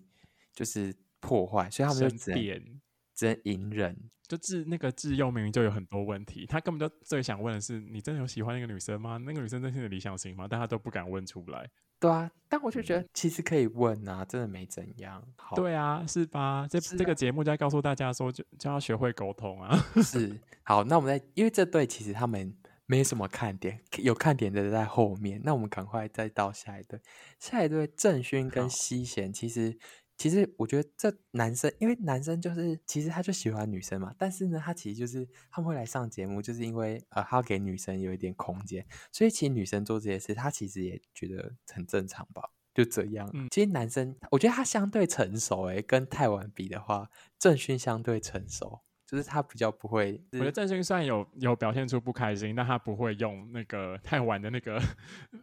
[0.54, 2.80] 就是破坏，所以他们就只能
[3.14, 4.10] 只能隐忍。
[4.28, 9.18] 就自那个自幼明明就有很多问题，他根本就最想问的是：你真的有喜欢那个女生吗？
[9.18, 10.48] 那个女生真是你的理想型吗？
[10.50, 11.70] 但他都不敢问出来。
[12.00, 15.24] 对啊，但我就觉得其实可以问啊，真的没怎样。
[15.38, 16.68] 好对啊，是吧？
[16.70, 19.78] 这、啊、这个节目就在告诉大家说，就就要学会沟通啊。
[20.04, 22.54] 是，好，那我们在，因为这对其实他们
[22.86, 25.40] 没什么看点，有看点的在后面。
[25.44, 27.00] 那我们赶快再到下一对，
[27.40, 29.78] 下一对郑勋跟西贤，其实。
[30.18, 43.30] 其实我觉得这男生，因为男生就是其实他就喜欢女生嘛，但是呢，他其实就是他们会来上节目，就是因为呃，他要给女生有一点空间，所以其实女生做这些事，他其实也觉得很正常吧，就这样。
[43.34, 48.82] 嗯、其实男生，我觉得他相对成熟，诶，跟泰文比的话，郑勋相对成熟。
[49.06, 54.82] 就是他比较不会，我觉得郑勋虽然有有表现出不开心，但他不会用那个太晚的那个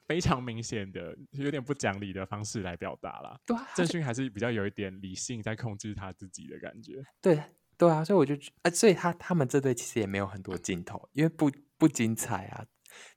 [0.06, 3.38] 非常明显的、有点不讲理的方式来表达啦。
[3.46, 7.04] 对啊，郑勋还是比较有一点理性在控制他自己的感觉。
[7.20, 7.40] 对
[7.78, 12.66] 对啊，所以我就，啊，所以他他们这对其实也没有很多镜头，因为不不精彩啊。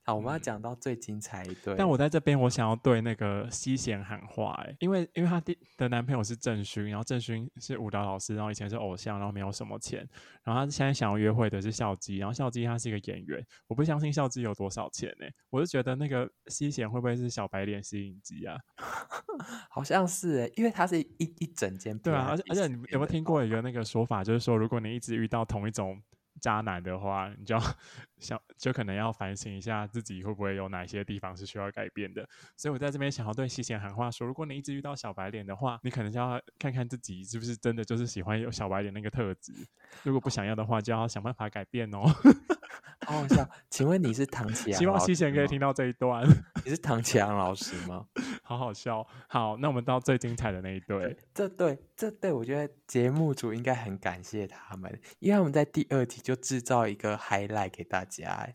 [0.04, 1.76] 好，我们要讲到最精彩一对。
[1.78, 10.08] 但我在这边，我想要对那个西贤喊话，哎，因为因为他的的男朋友是郑勋，然后郑勋是舞蹈老师，然后以前是偶像，然后没有什么钱，
[10.44, 15.26] 然后他现在想要约会的是孝基，然后孝基他是一个演员，我不相信孝基有多少钱呢？
[15.50, 18.58] 我就觉得那个西贤会不会是小白脸吸引机啊？
[19.70, 26.02] 好像是哎，因为他是一一整间，对啊，而且而且你有没有听过一个那个说法，就是说如果你一直遇到同一种。
[26.42, 27.62] 渣男的话，你就要
[28.20, 32.28] 想，就可能要反省一下自己会不会有哪些地方是需要改变的。
[32.56, 39.54] 所以我在这边想要对西贤喊话说：如果你一直遇到小白脸的话，你可能就要看看自己是不是真的就是喜欢有小白脸那个特质。
[40.04, 42.04] 如果不想要的话，就要想办法改变哦。
[43.06, 44.80] 好好笑，请问你是唐綺阳？
[44.80, 46.28] 希望西贤可以听到这一段。
[46.64, 48.06] 你是唐綺阳老师吗？
[48.44, 49.06] 好好笑。
[49.28, 51.16] 好，那我们到最精彩的那一对。
[51.34, 58.50] 这对，这对，我觉得节目组应该很感谢他们，因为我们在第二集就制造一个 highlight 给大家。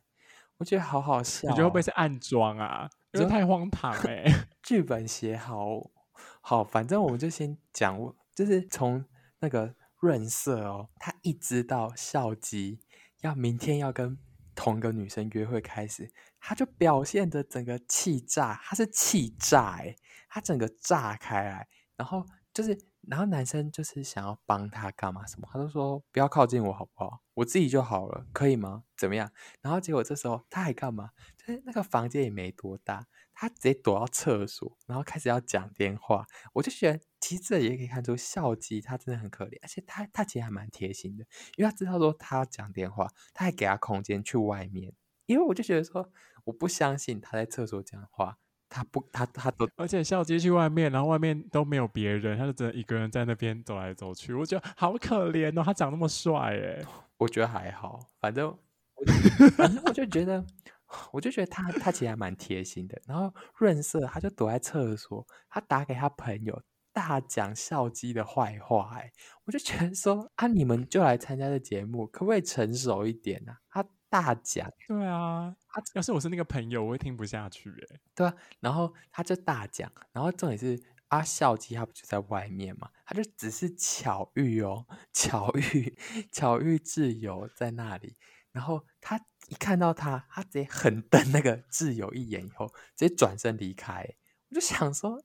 [0.59, 1.49] 我觉得好好笑。
[1.49, 2.91] 你觉得会不会是暗装啊？
[3.13, 4.25] 因为太荒唐哎。
[4.63, 5.91] 剧本写好，
[6.41, 7.99] 好，反正我们就先讲，
[8.35, 9.05] 就是从
[9.41, 12.81] 那个润色哦，他一直到孝基
[13.21, 14.19] 要明天要跟。
[14.53, 19.97] 同个女生约会开始，他就表现的整个气炸，他是气炸哎，
[20.29, 21.67] 他整个炸开来，
[21.97, 28.83] 然后就是，然后男生就是想要帮他干嘛什么，他就说不要靠近我好不好，我自己就好了，可以吗？
[28.99, 29.33] 怎么样？
[29.63, 31.11] 然后结果这时候他还干嘛？
[31.39, 33.07] 就是那个房间也没多大。
[33.33, 36.27] 他直接躲到厕所，然后开始要讲电话。
[36.53, 41.25] 我就觉得，其实这也可以看出孝基他真的很可怜，而且他他其实还蛮贴心的，
[41.57, 44.93] 因为他知道说他要讲电话，他还给他空间去外面。
[45.27, 46.11] 因为我就觉得说，
[46.45, 54.35] 我不相信他在厕所讲话，他不他他都，而且孝基去外面，然后外面都没有别人，他就只能一个人在那边走来走去。
[54.35, 56.85] 我觉得好可怜哦，他长那么帅哎，
[57.19, 58.57] 我觉得还好，反正
[59.57, 60.45] 反正我就觉得。
[61.13, 66.61] 我就觉得他他其实还蛮贴心的，然后润色他就躲在厕所，他打给他朋友
[66.93, 69.13] 大讲孝基的坏话，哎，
[69.45, 73.53] 我就觉得说啊，你们就来参加这节目，可不可以成熟一点呢？
[73.69, 73.83] 啊？
[73.83, 85.97] 他大讲，对啊，他要是我是那个朋友，我会听不下去，哎，对啊，然后他就大讲，然后重点是啊，孝基他不就在外面嘛，他就只是巧遇哦，巧遇
[86.33, 88.17] 巧遇挚友在那里，
[88.53, 89.21] 然后他。
[89.49, 94.07] 一看到他，他直接狠瞪那个挚友一眼，以后直接转身离开。
[94.49, 95.21] 我就想说，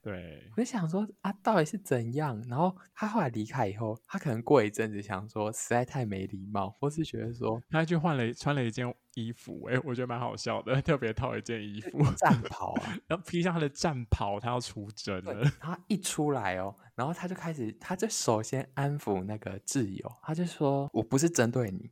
[0.00, 2.40] 对，我就想说啊，到底是怎样？
[2.48, 15.42] 然后他后来离开以后，他可能过一阵子想说，实在太没礼貌，或是觉得说，他去换了穿了一件衣服，哎，我觉得蛮好笑的， 特别套一件衣服， 战袍啊，然后披上他的战袍，他要出征了。
[15.60, 21.90] 然后一出来哦，然后他就开始，他就首先安抚那个挚友，他就说，我不是针对你。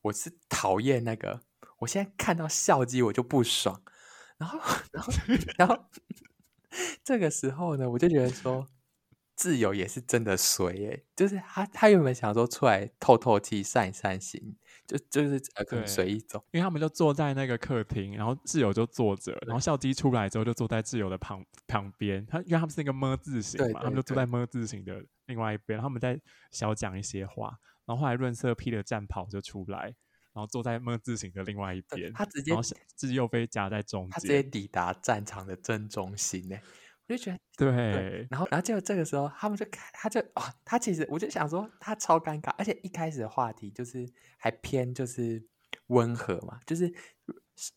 [0.00, 1.40] 我是讨厌那个，
[1.80, 3.82] 我现在看到笑肌我就不爽，
[4.38, 4.60] 然后，
[4.92, 5.12] 然后，
[5.58, 5.76] 然后，
[7.04, 8.66] 这个时候呢，我就觉得说，
[9.36, 14.56] 挚友也是真的衰耶，就是他，他原本想说出来透透气、散一散心，
[14.86, 26.20] 就就是呃，可能随意走，因为他们就坐在那个客厅，然后挚友就坐着，然后孝基出来之后就坐在挚友的旁旁边，他因为他们是那个么字形嘛，他们就坐在么字形的另外一边，他们在
[26.50, 27.58] 小讲一些话。
[27.86, 29.94] 然后后来润色披了战袍就出来，
[30.38, 36.56] 然后坐在梦字形的另外一边，他直接，然后挚友被夹在中间，他直接抵达战场的正中心呢。
[37.08, 45.44] 我就觉得对，对，然后然后就这个时候，他们就开，他就哦，他其实我就想说他超尴尬，而且一开始的话题就是还偏就是
[45.88, 46.94] 温和嘛，就是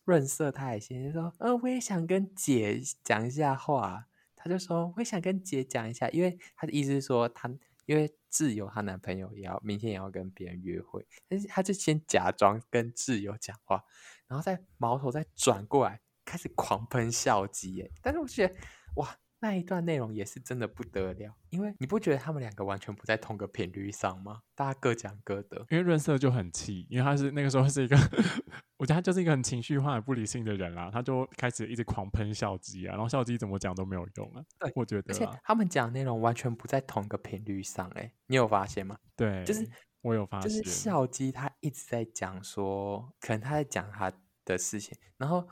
[0.04, 4.06] 润色他也先就说，呃，我也想跟姐讲一下话，
[4.36, 7.52] 他就说我也想跟姐讲一下，因为他的意思是说他。
[7.86, 13.84] 因为自由她男朋友也要明天也要跟别人约会，但是她就先假装跟自由讲话，
[14.26, 17.92] 然后再矛头再转过来开始狂喷孝基耶。
[18.00, 18.54] 但是我觉得
[18.96, 24.42] 哇，那一段内容也是真的不得了，因为你不觉得他们两个完全不在同个频率上吗？
[24.54, 25.66] 大家各讲各的。
[25.68, 27.96] 因为润色就很气，因为他是那个时候是一个。
[28.78, 34.44] 我觉得他就是一个很情绪化、不理性的人啦，他就开始一直狂喷笑鸡啊，然后笑鸡怎么讲都没有用啊。
[34.58, 38.96] 对，我觉得，而且他们讲的内容完全不在同一个频率上，哎，你有发现吗？
[39.16, 39.68] 对，就是
[40.02, 44.12] 我有发现，就是孝基他一直在讲说，可能他在讲他
[44.44, 45.48] 的事情，然后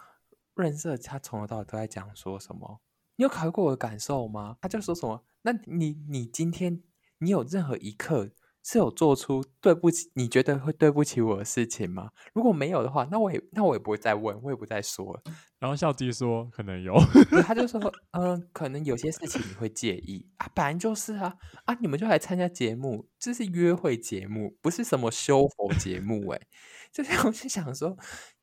[0.54, 2.80] 润色他从头到尾都在讲说什么？
[3.20, 4.56] 你有考虑过我的感受吗？
[4.62, 5.22] 他就说什么？
[5.42, 6.82] 那你你今天
[7.18, 8.30] 你有任何一刻？
[8.62, 12.10] 是有做出对不起，你觉得会对不起我的事情吗？
[12.32, 15.22] 如果没有的话，那我也那我也不会再问，我也不再说了。
[15.60, 16.94] 然后孝基说可能有，
[17.44, 17.78] 他就说
[18.12, 21.34] 嗯、呃，可能有些事情你会介意啊，本来就是啊
[21.66, 26.46] 啊，你们就来参加节目，这是约会节目，不是什么修佛节目哎、欸。
[26.92, 27.98] 就是我就想说，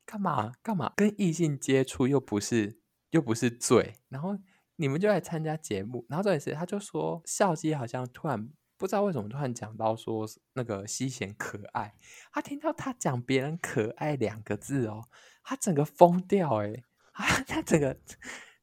[0.06, 4.36] 干嘛干嘛跟异性接触又不是又不是罪，然后
[4.78, 11.94] 你们就来参加节目，然后这一次他就说孝基好像突然不知道为什么突然讲到说那个西贤可爱，
[12.32, 15.02] 他听到他讲别人可爱两个字哦，
[15.42, 17.94] 他整个疯掉诶，啊他整个。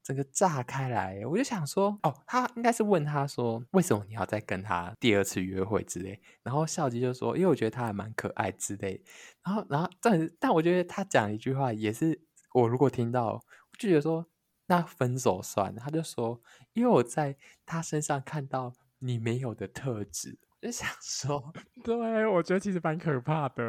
[0.06, 6.22] 整个炸开来，我就想说，哦，他应该是问他说，为什么你要再跟他第二次约会之类？
[6.44, 9.04] 然后孝基就说，因为我觉得他还蛮可爱之类。
[9.44, 12.22] 然后，然后，但但我觉得他讲一句话也是，
[12.54, 13.44] 我如果听到，
[13.80, 14.28] 就觉得说，
[14.68, 15.82] 那分手算了。
[15.82, 16.42] 他就说，
[16.74, 21.54] 因为我在他身上看到你没有的特质，我就想说，
[21.84, 23.64] 对，我觉得其实蛮可怕的。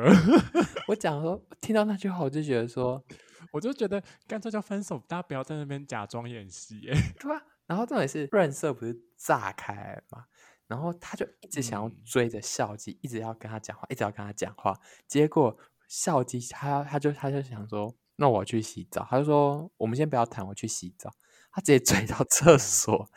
[0.89, 3.05] 我讲说，听到那句话，我就觉得说。
[3.53, 7.41] 我就觉得干脆就分手，大家不要在那边假装演戏，哎，对啊。
[7.67, 10.25] 然后重点是润色不是炸开了嘛，
[10.67, 14.79] 然后他就一直想要追着孝基，嗯、一直要跟他讲话，一直要跟他讲话。
[15.07, 19.07] 结果孝基他他就他就想说，那我去洗澡。
[19.09, 21.11] 他就说，我们先不要谈，我去洗澡。
[21.53, 23.09] 他直接追到厕所，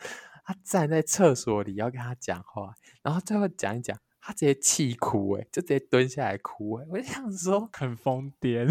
[0.44, 3.98] 他站在厕所里要跟他讲话，然后最后讲一讲。
[4.22, 8.68] 他直接气哭哎，就直接蹲下来哭哎，我就想说很疯癫，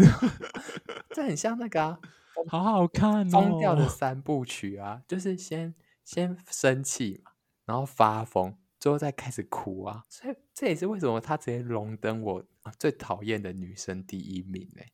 [1.12, 1.98] 这很像那个啊，
[2.46, 5.74] 好好看哦，疯掉的三部曲啊，就是先
[6.04, 7.32] 先生气嘛，
[7.64, 12.44] 然后发疯，最后再开始哭啊，所以这也是为什么他直接荣登我
[12.78, 14.86] 最讨厌的女生第一名哎。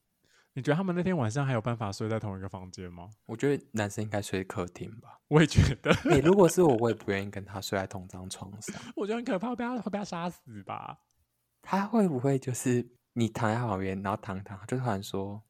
[0.57, 3.11] 你觉得他们那天晚上还有办法睡在同一个房间吗？
[3.27, 5.21] 我觉得男生应该睡客厅吧。
[5.29, 5.95] 我也觉得。
[6.07, 8.75] 你、欸、如果是我，我也不愿意跟他睡在同张床上。
[8.95, 11.01] 我觉得很可怕，会被他会被他杀死吧？
[11.61, 15.43] 他会不会就是你躺在旁边，然后躺躺，就突然说：“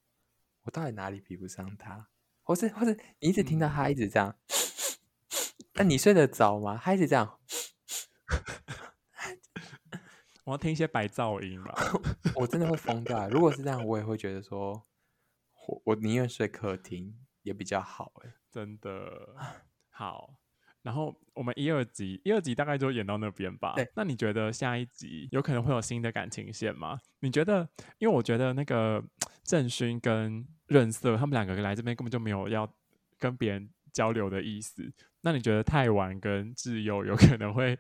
[0.67, 2.09] 我到底哪里比不上他？”
[2.43, 4.35] 或是或是你一直听到他一直这样，
[5.75, 6.81] 那、嗯、你睡得着吗？
[6.83, 7.39] 他一直这样，
[10.43, 11.73] 我要听一些白噪音吧。
[12.35, 13.29] 我真的会疯掉。
[13.29, 14.83] 如果是这样，我也会觉得说。
[15.67, 19.37] 我我宁愿睡客厅也比较好哎，真的
[19.91, 20.39] 好。
[20.83, 23.73] 然后我们一二集一二集大概就演到那边吧。
[23.75, 27.01] 对，那你觉得下一集有可能会有新的感情线吗？
[27.19, 27.69] 你觉得？
[27.99, 29.03] 因为我觉得那个
[29.43, 32.73] 郑勋跟润色他们两个来这边根本就没有要
[33.19, 34.93] 跟别人交流的意思。
[35.23, 37.77] 那你觉得泰完跟智祐有可能会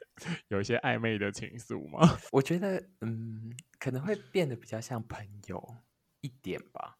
[0.48, 2.18] 有一些暧昧的情愫吗？
[2.32, 5.76] 我觉得嗯，可能会变得比较像朋友
[6.22, 6.98] 一点吧。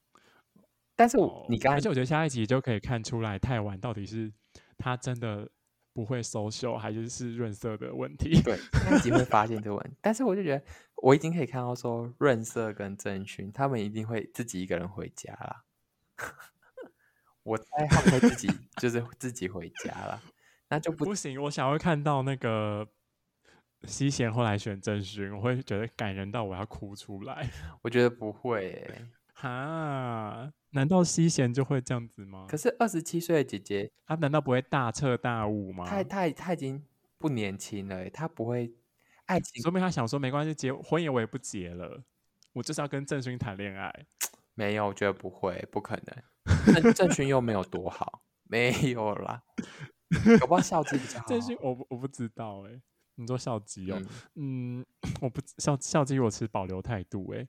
[0.97, 4.33] 但是我你刚才，而且我觉得下一集就可以看出来太晚到底是
[4.79, 5.49] 他真的
[5.93, 8.41] 不会 social，还是是润色的问题。
[8.43, 9.97] 对，下一集会发现这个问题。
[10.01, 10.65] 但是我就觉得，
[11.03, 15.65] 我已经可以看到说，润色跟郑勋他们一定会自己一个人回家了。
[17.43, 20.23] 我猜他们会自己就是自己回家了，
[20.71, 21.41] 那就不不行。
[21.43, 22.89] 我想要看到那个
[23.85, 27.49] 西贤后来选郑勋，我会觉得感人到我要哭出来。
[27.83, 30.51] 我觉得不会、欸， 哈。
[30.77, 32.47] 难道西贤就会这样子吗？
[32.49, 35.87] 可是二十七岁的姐姐，她难道不会大彻大悟吗？
[35.89, 36.85] 她她她已经
[37.17, 38.71] 不年轻了，她不会
[39.25, 42.05] 爱情，说明她想说没关系，结婚也我也不结了，
[42.53, 43.91] 我就是要跟郑勋谈恋爱。
[44.55, 46.75] 没有，我觉得不会，不可能。
[46.83, 49.43] 郑郑勋又没有多好，没有啦。
[50.39, 51.27] 搞不好孝基比较 好。
[51.27, 52.83] 郑勋，我我不知道哎、欸，
[53.17, 53.99] 你说孝基哦，
[54.35, 54.87] 嗯，嗯，
[55.23, 57.49] 我不孝孝基我持保留态度哎、欸。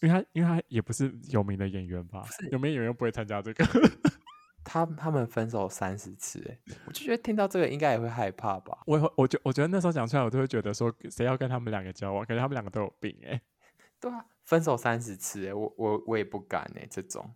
[0.00, 2.24] 因为他，因为他也不是有名的演员吧？
[2.50, 3.64] 有名演员不会参加这个。
[4.64, 8.78] 他他们分手三十次，哎，我就觉得听到这个应该也会害怕吧。
[8.84, 12.22] 我会，我觉我觉得那时候讲出来，我都会觉得说，谁要跟他们两个交往？
[12.26, 13.40] 感觉他们两个都有病，哎。
[13.98, 17.34] 对啊，分手三十次，哎，我我我也不敢，哎，这种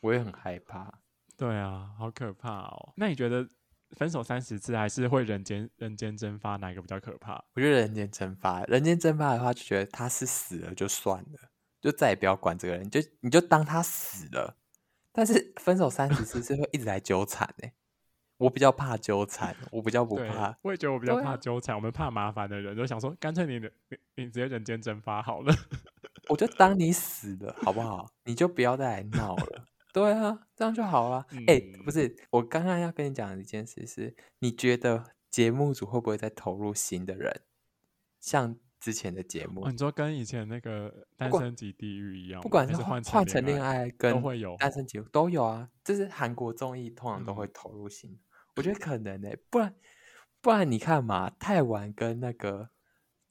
[0.00, 0.92] 我也很害怕。
[1.36, 2.92] 对啊，好可怕哦。
[2.96, 3.48] 那你觉得
[3.92, 7.42] 分手三十次，还是会人间人间蒸发，哪一个比较可怕？
[7.54, 11.51] 我觉得人间蒸发，人间蒸发的话，就觉得他是死了就算了。
[11.82, 14.56] 就再也不要管这个人，就你就当他死了。
[15.10, 17.74] 但是分手三十次是会一直来纠缠哎，
[18.38, 20.56] 我比较怕纠缠，我比较不怕。
[20.62, 23.68] 我也觉得我比较怕纠缠，啊、我们怕麻烦的人就想说，干脆你你
[24.14, 25.52] 你直接人间蒸发好了。
[26.28, 28.08] 我就当你死了，好不好？
[28.24, 29.66] 你就不要再来闹了。
[29.92, 31.26] 对啊，这样就好了。
[31.30, 37.42] 哎、嗯欸，不是，我刚刚要跟你讲的一件事是，你觉得节目组会不会再投入新的人？
[38.20, 38.56] 像。
[38.82, 45.68] 之前的节目，你说跟以前那个《单身级地狱》一样，不管是换换成恋爱跟都会有单身节目都有啊。
[45.84, 48.18] 就是韩国综艺通常都会投入新，嗯、
[48.56, 49.72] 我觉得可能呢、欸，不然
[50.40, 52.70] 不然你看嘛，泰完跟那个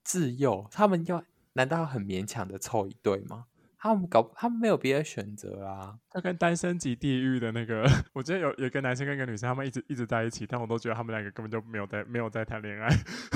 [0.05, 1.21] 智佑他们要
[1.51, 3.47] 难道要很勉强的凑一对吗？
[3.83, 5.97] 他们搞，他们没有别的选择啊。
[6.07, 12.89] 他跟《单身级地狱》的那个， 我觉得有有一个男生跟一个女生，他们一直一直在一起，但我都觉得他们两个根本就没有在没有在谈恋爱。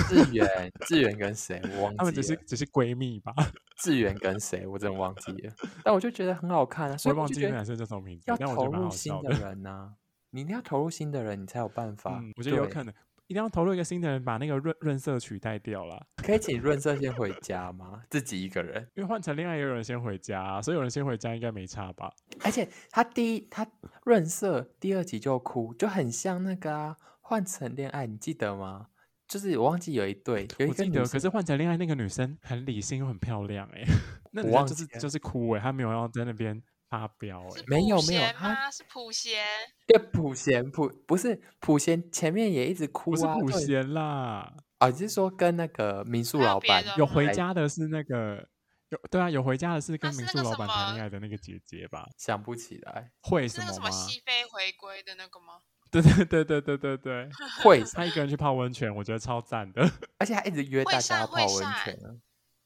[0.07, 0.47] 志远，
[0.81, 1.59] 志远跟谁？
[1.73, 1.97] 我忘记了。
[1.97, 3.33] 他们只是只是闺蜜吧？
[3.81, 5.53] 志远跟谁，我真的忘记了。
[5.83, 8.25] 但我就觉得很好看啊，所以我忘记那男生叫什么名字。
[8.27, 9.93] 要投入新的人呐、啊，
[10.29, 12.19] 你一定要投入新的人，你才有办法。
[12.21, 12.93] 嗯、我觉得有可能。
[13.27, 16.05] 一定要投入一个新的人，把那个润润色取代掉了。
[16.17, 18.01] 可以请润色先回家吗？
[18.09, 18.87] 自己一个人？
[18.95, 22.11] 因为换成恋爱也有人先回家、啊，所以有人先回家应该没差吧？
[22.43, 23.65] 而且他第一他
[24.03, 26.97] 润色第二集就哭，就很像那个啊。
[27.27, 28.85] 换成恋爱，你记得吗？
[29.27, 33.85] 就是我忘记有一对，有一个女生，可是换成恋爱那个女生很理性又很漂亮哎、欸。
[34.31, 36.61] 那我忘记就是就是哭哎、欸，她没有要在那边。
[36.89, 39.43] 发飙哎，没有没有，他是普贤，
[39.87, 48.47] 对普贤普不是普贤，前面也一直哭啊，不是普贤啦，啊，就是说跟那个民宿老板有，有回家的是那个
[48.89, 52.07] 有对啊，有回家的是跟民宿老板谈恋爱的那个姐姐吧？
[52.17, 53.73] 想不起来会什么吗？
[53.73, 55.59] 什么西非回归的那个吗？
[55.91, 57.29] 对对对对对对对，
[57.63, 59.81] 会他一个人去泡温泉，我觉得超赞的，
[60.19, 61.47] 而且他一直约大家泡温
[61.83, 61.97] 泉。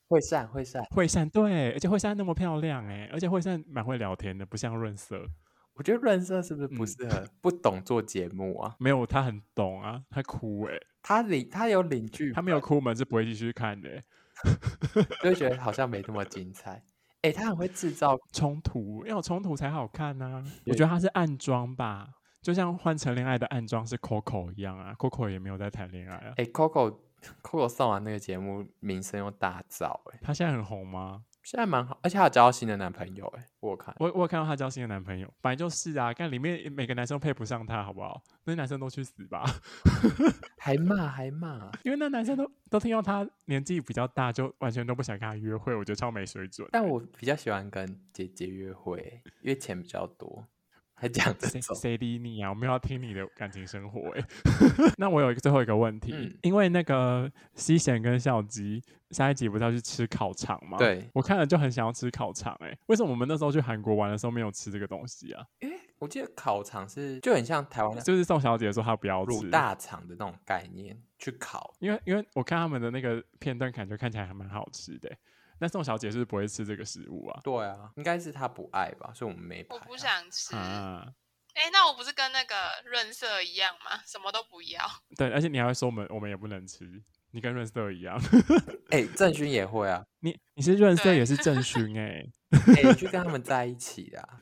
[0.09, 5.23] 惠善，惠善，惠善，对，而且惠善那么漂亮哎，而且惠善蛮会聊天的，不像润色。
[5.75, 7.19] 我觉得润色是不是不适合？
[7.19, 8.75] 嗯、不懂做节目啊？
[8.79, 14.03] 没有，他很懂啊，他哭哎，他领他有领剧，他没有哭，我们是不会继续看的，
[15.21, 16.83] 就会觉得 好像没那么精彩。
[17.21, 20.43] 哎，他很会制造 冲突，要有冲突才好看呢、啊。
[20.65, 22.07] 我觉得他是暗装吧，
[22.41, 26.33] 就像换成恋爱的暗装是 Coco 一样啊，Coco 也没有在谈恋爱啊。
[26.37, 26.97] 哎，Coco。
[27.41, 30.19] Coco 上完那个节目，名声又大噪哎。
[30.21, 31.23] 她现在很红吗？
[31.41, 33.47] 现在蛮好，而且她有交到新的男朋友哎。
[33.61, 36.13] 我有看，我我有看到她交新的男朋友，本来就是啊。
[36.13, 38.21] 看里面每个男生配不上她，好不好？
[38.43, 39.43] 那些男生都去死吧！
[40.59, 46.67] 还 骂还骂，因为那男生都都听到她年纪比较大，就完全都不想跟她约会，我觉得超没水准。
[46.71, 50.45] 但我比较喜欢跟姐姐约会，因为钱比较多。
[50.99, 52.49] 还讲谁谁理你啊？
[52.49, 54.23] 我们要听你的感情生活哎。
[54.97, 58.81] 那我有一个最后一个问题，嗯、因为那个西贤跟小吉
[59.11, 60.77] 下一集不是要去吃烤肠吗？
[60.77, 62.77] 对，我看了就很想要吃烤肠哎。
[62.87, 65.43] 为什么我们那时候去韩国玩的时候没有吃这个东西啊？
[65.61, 65.69] 诶，
[65.99, 75.09] 我记得烤肠是就很像台湾，就是宋小姐说她不要吃卤大肠的那种概念去烤，因为因为我看他们的那个片段，感觉看起来还蛮好吃的。
[75.59, 77.39] 那宋小姐是不，是不会吃这个食物啊？
[77.43, 79.65] 对啊，应该是她不爱吧，所以我们没。
[79.69, 80.55] 我不想吃。
[80.55, 81.05] 啊，
[81.53, 82.55] 哎、欸，那我不是跟那个
[82.85, 83.99] 润色一样吗？
[84.05, 84.79] 什么都不要。
[85.17, 86.85] 对，而且你还会说我们我们也不能吃，
[87.31, 88.19] 你跟润色一样。
[88.91, 94.41] 哎、欸，郑勋也会啊，你你是润色也是郑 勋哎，哎、欸，你去跟他们在一起啊？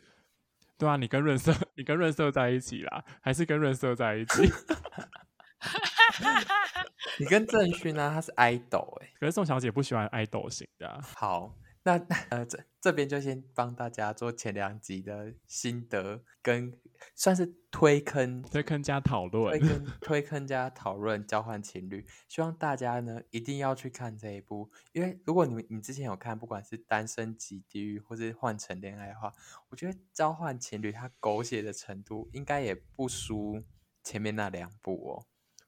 [0.77, 4.43] 对啊，你跟润色，你跟润色在一起啦，还是跟润色在一起？
[7.19, 8.11] 你跟郑勋呢？
[8.13, 11.01] 他是 idol 哎、欸，可是宋小姐不喜欢 idol 型的、啊。
[11.15, 11.93] 好，那
[12.29, 16.73] 呃这这边就先帮大家做前两集的心得，跟
[17.15, 22.05] 算是推坑、 推坑加讨论、推坑、推坑加讨论交换情侣。
[22.27, 29.31] 希望大家呢一定要去看这一部，因为如果你们你之前有看，不管是单身即地狱或是换成恋爱的话，
[29.69, 33.63] 我觉得交换情侣它狗血的程度应该也不输
[34.03, 35.25] 前面那两部哦。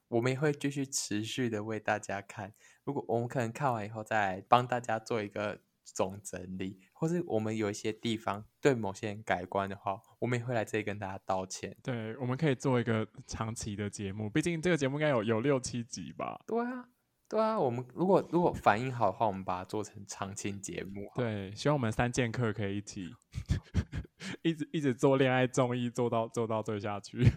[0.09, 2.53] 我们也会继续持续的为大家看。
[2.83, 11.75] 如果我们可能看完以后，再帮大家做一个总整理，或是我们有一些地方对某些人改观的话，我们也会来这里跟大家道歉。
[11.81, 16.39] 对，我们可以做一个长期的节目，毕竟这个节目应该有有六七集吧？
[16.47, 16.89] 对啊，
[17.27, 17.59] 对啊。
[17.59, 21.11] 我们如果如果反应好的话，我们把它做成长期节目。
[21.15, 23.09] 对，希望我们三剑客可以一起
[24.41, 27.27] 一直一直做恋爱综艺，做到做到最下去。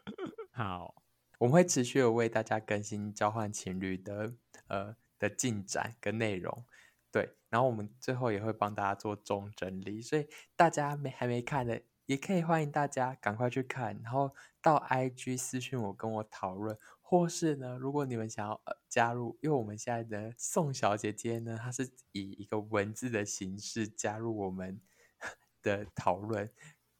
[0.52, 1.01] 好。
[1.42, 4.32] 我们会持续的为大家更新交换情侣的
[4.68, 6.64] 呃的进展跟内容，
[7.10, 24.80] 对，然后我们最后也会帮大家做总整理，所以大家没还没看的，也可以欢迎大家赶快去看，然后到 IG 私讯我跟我讨论，或是呢，如果你们想要加入，因为我们现在的宋小姐姐呢，她是以一个文字的形式加入我们
[25.60, 26.48] 的讨论，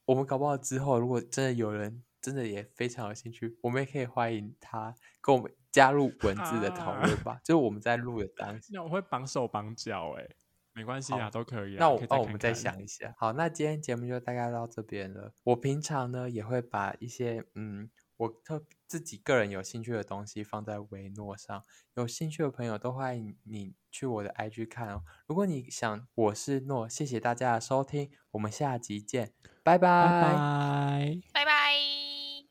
[0.03, 2.03] 我们搞不好之后如果真的有人。
[2.23, 7.33] 真的也非常有兴趣，我们也可以欢迎他跟我们加入文字的讨论吧。
[7.33, 10.25] 啊、就是我们在录的当下， 那我会绑手绑脚哎，
[10.71, 11.79] 没关系啊，都可以啊。
[11.79, 13.13] 那我那我们再想一下。
[13.17, 15.33] 好，那今天节目就大概到这边了。
[15.43, 21.63] 我平常呢也会把一些嗯，我特自己个人有兴趣的东西放在维诺上，
[21.95, 25.03] 有兴趣的朋友都欢迎你去我的 IG 看哦。
[25.27, 32.12] 如果你想，我是诺，谢谢大家的收听，我们下集见，拜拜，拜拜，拜拜。